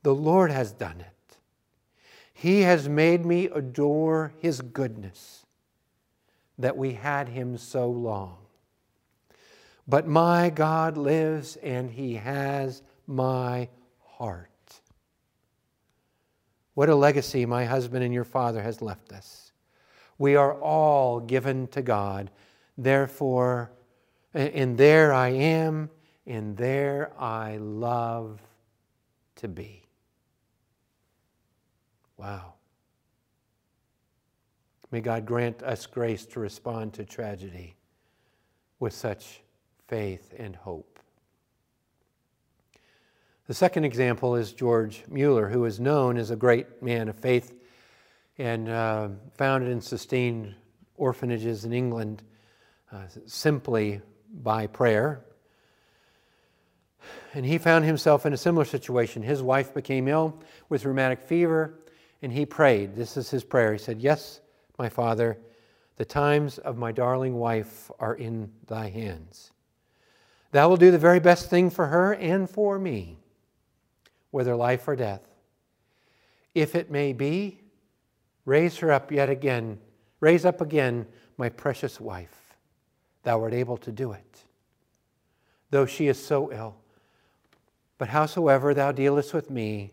The 0.02 0.14
Lord 0.14 0.50
has 0.50 0.72
done 0.72 1.00
it. 1.00 1.36
He 2.34 2.62
has 2.62 2.88
made 2.88 3.24
me 3.24 3.46
adore 3.46 4.32
His 4.38 4.60
goodness 4.60 5.46
that 6.58 6.76
we 6.76 6.94
had 6.94 7.28
Him 7.28 7.56
so 7.56 7.88
long. 7.88 8.38
But 9.86 10.08
my 10.08 10.50
God 10.50 10.96
lives 10.96 11.56
and 11.56 11.90
He 11.90 12.14
has 12.14 12.82
my 13.06 13.68
heart. 14.00 14.48
What 16.74 16.88
a 16.88 16.96
legacy 16.96 17.46
my 17.46 17.64
husband 17.64 18.02
and 18.02 18.14
your 18.14 18.24
father 18.24 18.62
has 18.62 18.80
left 18.82 19.12
us. 19.12 19.51
We 20.22 20.36
are 20.36 20.54
all 20.54 21.18
given 21.18 21.66
to 21.72 21.82
God. 21.82 22.30
Therefore, 22.78 23.72
and 24.32 24.78
there 24.78 25.12
I 25.12 25.30
am, 25.30 25.90
and 26.28 26.56
there 26.56 27.10
I 27.18 27.56
love 27.56 28.40
to 29.34 29.48
be. 29.48 29.82
Wow. 32.16 32.52
May 34.92 35.00
God 35.00 35.26
grant 35.26 35.60
us 35.64 35.86
grace 35.86 36.24
to 36.26 36.38
respond 36.38 36.92
to 36.94 37.04
tragedy 37.04 37.74
with 38.78 38.92
such 38.92 39.42
faith 39.88 40.32
and 40.38 40.54
hope. 40.54 41.00
The 43.48 43.54
second 43.54 43.82
example 43.82 44.36
is 44.36 44.52
George 44.52 45.02
Mueller, 45.08 45.48
who 45.48 45.64
is 45.64 45.80
known 45.80 46.16
as 46.16 46.30
a 46.30 46.36
great 46.36 46.80
man 46.80 47.08
of 47.08 47.16
faith 47.16 47.58
and 48.42 48.68
uh, 48.68 49.08
founded 49.34 49.70
and 49.70 49.82
sustained 49.82 50.52
orphanages 50.96 51.64
in 51.64 51.72
England 51.72 52.24
uh, 52.90 53.04
simply 53.24 54.00
by 54.42 54.66
prayer. 54.66 55.24
And 57.34 57.46
he 57.46 57.56
found 57.56 57.84
himself 57.84 58.26
in 58.26 58.32
a 58.32 58.36
similar 58.36 58.64
situation. 58.64 59.22
His 59.22 59.44
wife 59.44 59.72
became 59.72 60.08
ill 60.08 60.40
with 60.68 60.84
rheumatic 60.84 61.22
fever, 61.22 61.78
and 62.20 62.32
he 62.32 62.44
prayed. 62.44 62.96
This 62.96 63.16
is 63.16 63.30
his 63.30 63.44
prayer. 63.44 63.74
He 63.74 63.78
said, 63.78 64.00
Yes, 64.00 64.40
my 64.76 64.88
Father, 64.88 65.38
the 65.94 66.04
times 66.04 66.58
of 66.58 66.76
my 66.76 66.90
darling 66.90 67.36
wife 67.36 67.92
are 68.00 68.16
in 68.16 68.50
thy 68.66 68.88
hands. 68.88 69.52
Thou 70.50 70.68
will 70.68 70.76
do 70.76 70.90
the 70.90 70.98
very 70.98 71.20
best 71.20 71.48
thing 71.48 71.70
for 71.70 71.86
her 71.86 72.12
and 72.14 72.50
for 72.50 72.76
me, 72.76 73.18
whether 74.32 74.56
life 74.56 74.88
or 74.88 74.96
death. 74.96 75.22
If 76.56 76.74
it 76.74 76.90
may 76.90 77.12
be, 77.12 77.61
raise 78.44 78.78
her 78.78 78.90
up 78.90 79.12
yet 79.12 79.30
again, 79.30 79.78
raise 80.20 80.44
up 80.44 80.60
again 80.60 81.06
my 81.36 81.48
precious 81.48 82.00
wife. 82.00 82.56
Thou 83.22 83.40
art 83.40 83.54
able 83.54 83.76
to 83.78 83.92
do 83.92 84.12
it, 84.12 84.44
though 85.70 85.86
she 85.86 86.08
is 86.08 86.22
so 86.22 86.52
ill. 86.52 86.76
But 87.98 88.08
howsoever 88.08 88.74
thou 88.74 88.92
dealest 88.92 89.32
with 89.32 89.48
me, 89.48 89.92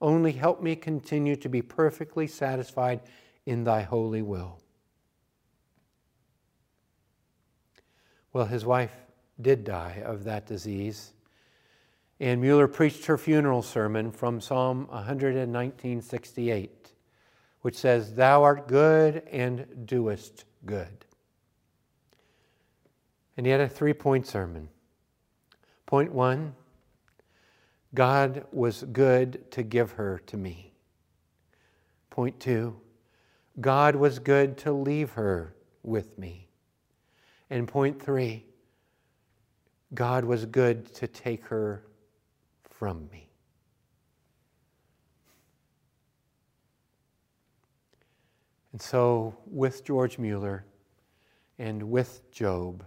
only 0.00 0.32
help 0.32 0.62
me 0.62 0.76
continue 0.76 1.36
to 1.36 1.48
be 1.48 1.62
perfectly 1.62 2.26
satisfied 2.26 3.00
in 3.46 3.64
thy 3.64 3.82
holy 3.82 4.22
will. 4.22 4.58
Well, 8.32 8.46
his 8.46 8.66
wife 8.66 8.94
did 9.40 9.64
die 9.64 10.02
of 10.04 10.24
that 10.24 10.46
disease. 10.46 11.12
And 12.20 12.40
Mueller 12.40 12.68
preached 12.68 13.06
her 13.06 13.16
funeral 13.16 13.62
sermon 13.62 14.10
from 14.10 14.40
Psalm 14.40 14.88
119:68, 14.92 16.83
which 17.64 17.78
says, 17.78 18.12
Thou 18.12 18.42
art 18.42 18.68
good 18.68 19.22
and 19.32 19.86
doest 19.86 20.44
good. 20.66 21.06
And 23.38 23.46
he 23.46 23.52
had 23.52 23.62
a 23.62 23.68
three 23.70 23.94
point 23.94 24.26
sermon. 24.26 24.68
Point 25.86 26.12
one 26.12 26.54
God 27.94 28.44
was 28.52 28.82
good 28.92 29.50
to 29.52 29.62
give 29.62 29.92
her 29.92 30.20
to 30.26 30.36
me. 30.36 30.74
Point 32.10 32.38
two 32.38 32.76
God 33.58 33.96
was 33.96 34.18
good 34.18 34.58
to 34.58 34.70
leave 34.70 35.12
her 35.12 35.54
with 35.82 36.18
me. 36.18 36.48
And 37.48 37.66
point 37.66 38.02
three, 38.02 38.44
God 39.94 40.26
was 40.26 40.44
good 40.44 40.92
to 40.96 41.06
take 41.06 41.46
her 41.46 41.82
from 42.68 43.08
me. 43.10 43.23
And 48.74 48.82
so, 48.82 49.36
with 49.46 49.84
George 49.84 50.18
Mueller 50.18 50.64
and 51.60 51.80
with 51.80 52.28
Job, 52.32 52.84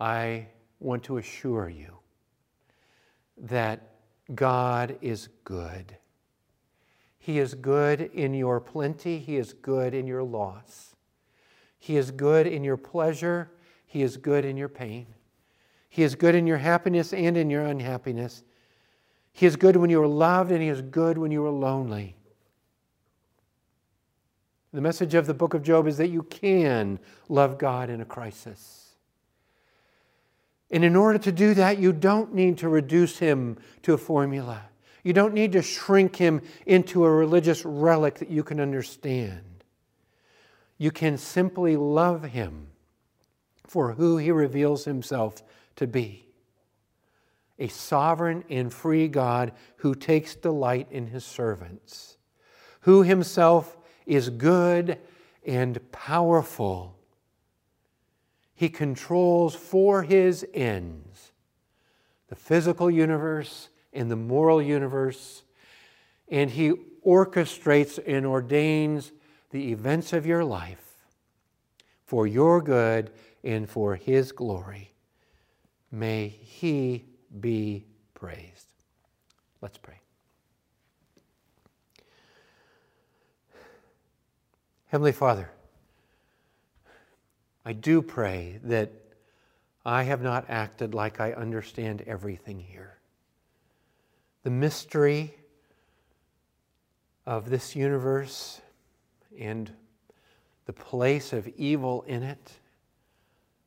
I 0.00 0.46
want 0.78 1.02
to 1.02 1.18
assure 1.18 1.68
you 1.68 1.98
that 3.36 3.96
God 4.34 4.96
is 5.02 5.28
good. 5.44 5.94
He 7.18 7.38
is 7.38 7.52
good 7.52 8.00
in 8.14 8.32
your 8.32 8.60
plenty, 8.60 9.18
He 9.18 9.36
is 9.36 9.52
good 9.52 9.92
in 9.92 10.06
your 10.06 10.22
loss. 10.22 10.96
He 11.78 11.98
is 11.98 12.10
good 12.10 12.46
in 12.46 12.64
your 12.64 12.78
pleasure, 12.78 13.50
He 13.84 14.00
is 14.00 14.16
good 14.16 14.46
in 14.46 14.56
your 14.56 14.70
pain. 14.70 15.06
He 15.90 16.02
is 16.02 16.14
good 16.14 16.34
in 16.34 16.46
your 16.46 16.56
happiness 16.56 17.12
and 17.12 17.36
in 17.36 17.50
your 17.50 17.66
unhappiness. 17.66 18.42
He 19.34 19.44
is 19.44 19.56
good 19.56 19.76
when 19.76 19.90
you 19.90 20.00
are 20.02 20.08
loved, 20.08 20.50
and 20.50 20.62
He 20.62 20.68
is 20.68 20.80
good 20.80 21.18
when 21.18 21.30
you 21.30 21.44
are 21.44 21.50
lonely. 21.50 22.16
The 24.72 24.80
message 24.80 25.14
of 25.14 25.26
the 25.26 25.34
book 25.34 25.54
of 25.54 25.62
Job 25.62 25.86
is 25.86 25.96
that 25.96 26.08
you 26.08 26.22
can 26.22 26.98
love 27.28 27.58
God 27.58 27.90
in 27.90 28.00
a 28.00 28.04
crisis. 28.04 28.94
And 30.70 30.84
in 30.84 30.94
order 30.94 31.18
to 31.18 31.32
do 31.32 31.54
that, 31.54 31.78
you 31.78 31.92
don't 31.92 32.34
need 32.34 32.58
to 32.58 32.68
reduce 32.68 33.18
Him 33.18 33.58
to 33.82 33.94
a 33.94 33.98
formula. 33.98 34.62
You 35.02 35.12
don't 35.12 35.34
need 35.34 35.52
to 35.52 35.62
shrink 35.62 36.16
Him 36.16 36.42
into 36.66 37.04
a 37.04 37.10
religious 37.10 37.64
relic 37.64 38.20
that 38.20 38.30
you 38.30 38.44
can 38.44 38.60
understand. 38.60 39.64
You 40.78 40.92
can 40.92 41.18
simply 41.18 41.76
love 41.76 42.22
Him 42.22 42.68
for 43.66 43.92
who 43.92 44.18
He 44.18 44.30
reveals 44.30 44.84
Himself 44.84 45.42
to 45.76 45.86
be 45.88 46.30
a 47.60 47.68
sovereign 47.68 48.42
and 48.48 48.72
free 48.72 49.06
God 49.06 49.52
who 49.76 49.94
takes 49.94 50.34
delight 50.34 50.88
in 50.90 51.06
his 51.06 51.24
servants, 51.24 52.16
who 52.80 53.02
himself 53.02 53.76
is 54.10 54.28
good 54.28 54.98
and 55.46 55.78
powerful. 55.92 56.98
He 58.56 58.68
controls 58.68 59.54
for 59.54 60.02
his 60.02 60.44
ends 60.52 61.30
the 62.26 62.34
physical 62.34 62.90
universe 62.90 63.68
and 63.92 64.10
the 64.10 64.16
moral 64.16 64.60
universe, 64.60 65.42
and 66.28 66.50
he 66.50 66.72
orchestrates 67.04 67.98
and 68.04 68.26
ordains 68.26 69.12
the 69.50 69.72
events 69.72 70.12
of 70.12 70.26
your 70.26 70.44
life 70.44 71.06
for 72.04 72.26
your 72.26 72.60
good 72.60 73.10
and 73.42 73.68
for 73.68 73.94
his 73.94 74.32
glory. 74.32 74.92
May 75.90 76.28
he 76.28 77.04
be 77.40 77.86
praised. 78.14 78.66
Let's 79.60 79.78
pray. 79.78 79.99
Heavenly 84.90 85.12
Father, 85.12 85.48
I 87.64 87.72
do 87.72 88.02
pray 88.02 88.58
that 88.64 88.90
I 89.86 90.02
have 90.02 90.20
not 90.20 90.46
acted 90.48 90.94
like 90.94 91.20
I 91.20 91.32
understand 91.32 92.02
everything 92.08 92.58
here. 92.58 92.98
The 94.42 94.50
mystery 94.50 95.32
of 97.24 97.50
this 97.50 97.76
universe 97.76 98.60
and 99.38 99.70
the 100.66 100.72
place 100.72 101.32
of 101.32 101.46
evil 101.46 102.02
in 102.08 102.24
it, 102.24 102.50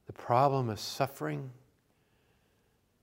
the 0.07 0.13
problem 0.13 0.69
of 0.69 0.77
suffering 0.77 1.51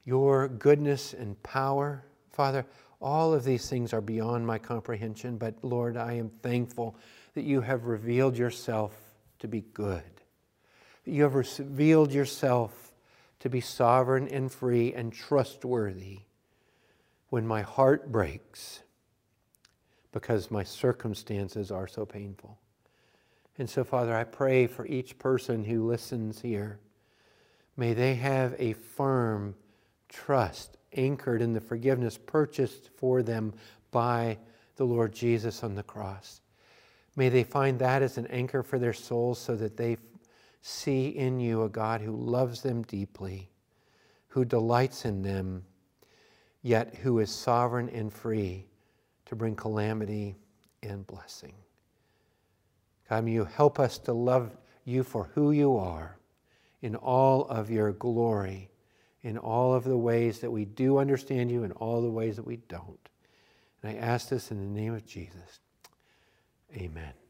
your 0.04 0.46
goodness 0.46 1.14
and 1.14 1.42
power. 1.42 2.04
Father, 2.32 2.66
all 3.00 3.32
of 3.32 3.44
these 3.44 3.70
things 3.70 3.94
are 3.94 4.02
beyond 4.02 4.46
my 4.46 4.58
comprehension, 4.58 5.38
but 5.38 5.54
Lord, 5.62 5.96
I 5.96 6.12
am 6.12 6.28
thankful 6.42 6.96
that 7.40 7.46
you 7.46 7.62
have 7.62 7.86
revealed 7.86 8.36
yourself 8.36 8.92
to 9.38 9.48
be 9.48 9.62
good, 9.72 10.02
that 11.04 11.10
you 11.10 11.22
have 11.22 11.34
revealed 11.34 12.12
yourself 12.12 12.92
to 13.38 13.48
be 13.48 13.62
sovereign 13.62 14.28
and 14.28 14.52
free 14.52 14.92
and 14.92 15.10
trustworthy 15.10 16.18
when 17.30 17.46
my 17.46 17.62
heart 17.62 18.12
breaks 18.12 18.82
because 20.12 20.50
my 20.50 20.62
circumstances 20.62 21.70
are 21.70 21.88
so 21.88 22.04
painful. 22.04 22.58
And 23.56 23.70
so, 23.70 23.84
Father, 23.84 24.14
I 24.14 24.24
pray 24.24 24.66
for 24.66 24.84
each 24.84 25.18
person 25.18 25.64
who 25.64 25.88
listens 25.88 26.42
here. 26.42 26.78
May 27.74 27.94
they 27.94 28.16
have 28.16 28.54
a 28.58 28.74
firm, 28.74 29.54
trust 30.10 30.76
anchored 30.92 31.40
in 31.40 31.54
the 31.54 31.60
forgiveness 31.62 32.18
purchased 32.18 32.90
for 32.98 33.22
them 33.22 33.54
by 33.90 34.36
the 34.76 34.84
Lord 34.84 35.14
Jesus 35.14 35.64
on 35.64 35.74
the 35.74 35.82
cross. 35.82 36.42
May 37.16 37.28
they 37.28 37.44
find 37.44 37.78
that 37.78 38.02
as 38.02 38.18
an 38.18 38.26
anchor 38.26 38.62
for 38.62 38.78
their 38.78 38.92
souls 38.92 39.38
so 39.38 39.56
that 39.56 39.76
they 39.76 39.96
see 40.62 41.08
in 41.08 41.40
you 41.40 41.64
a 41.64 41.68
God 41.68 42.00
who 42.00 42.14
loves 42.14 42.62
them 42.62 42.82
deeply, 42.82 43.50
who 44.28 44.44
delights 44.44 45.04
in 45.04 45.22
them, 45.22 45.64
yet 46.62 46.94
who 46.96 47.18
is 47.18 47.30
sovereign 47.30 47.88
and 47.88 48.12
free 48.12 48.66
to 49.26 49.34
bring 49.34 49.56
calamity 49.56 50.36
and 50.82 51.06
blessing. 51.06 51.54
God, 53.08 53.24
may 53.24 53.32
you 53.32 53.44
help 53.44 53.80
us 53.80 53.98
to 53.98 54.12
love 54.12 54.56
you 54.84 55.02
for 55.02 55.30
who 55.34 55.50
you 55.50 55.76
are 55.76 56.16
in 56.82 56.94
all 56.94 57.46
of 57.48 57.70
your 57.70 57.92
glory 57.92 58.70
in 59.22 59.36
all 59.36 59.74
of 59.74 59.84
the 59.84 59.96
ways 59.96 60.40
that 60.40 60.50
we 60.50 60.64
do 60.64 60.98
understand 60.98 61.50
you 61.50 61.64
in 61.64 61.72
all 61.72 62.00
the 62.00 62.10
ways 62.10 62.36
that 62.36 62.46
we 62.46 62.56
don't. 62.68 63.08
And 63.82 63.96
I 63.96 64.00
ask 64.00 64.28
this 64.28 64.50
in 64.50 64.58
the 64.58 64.80
name 64.80 64.94
of 64.94 65.06
Jesus. 65.06 65.60
Amen. 66.76 67.29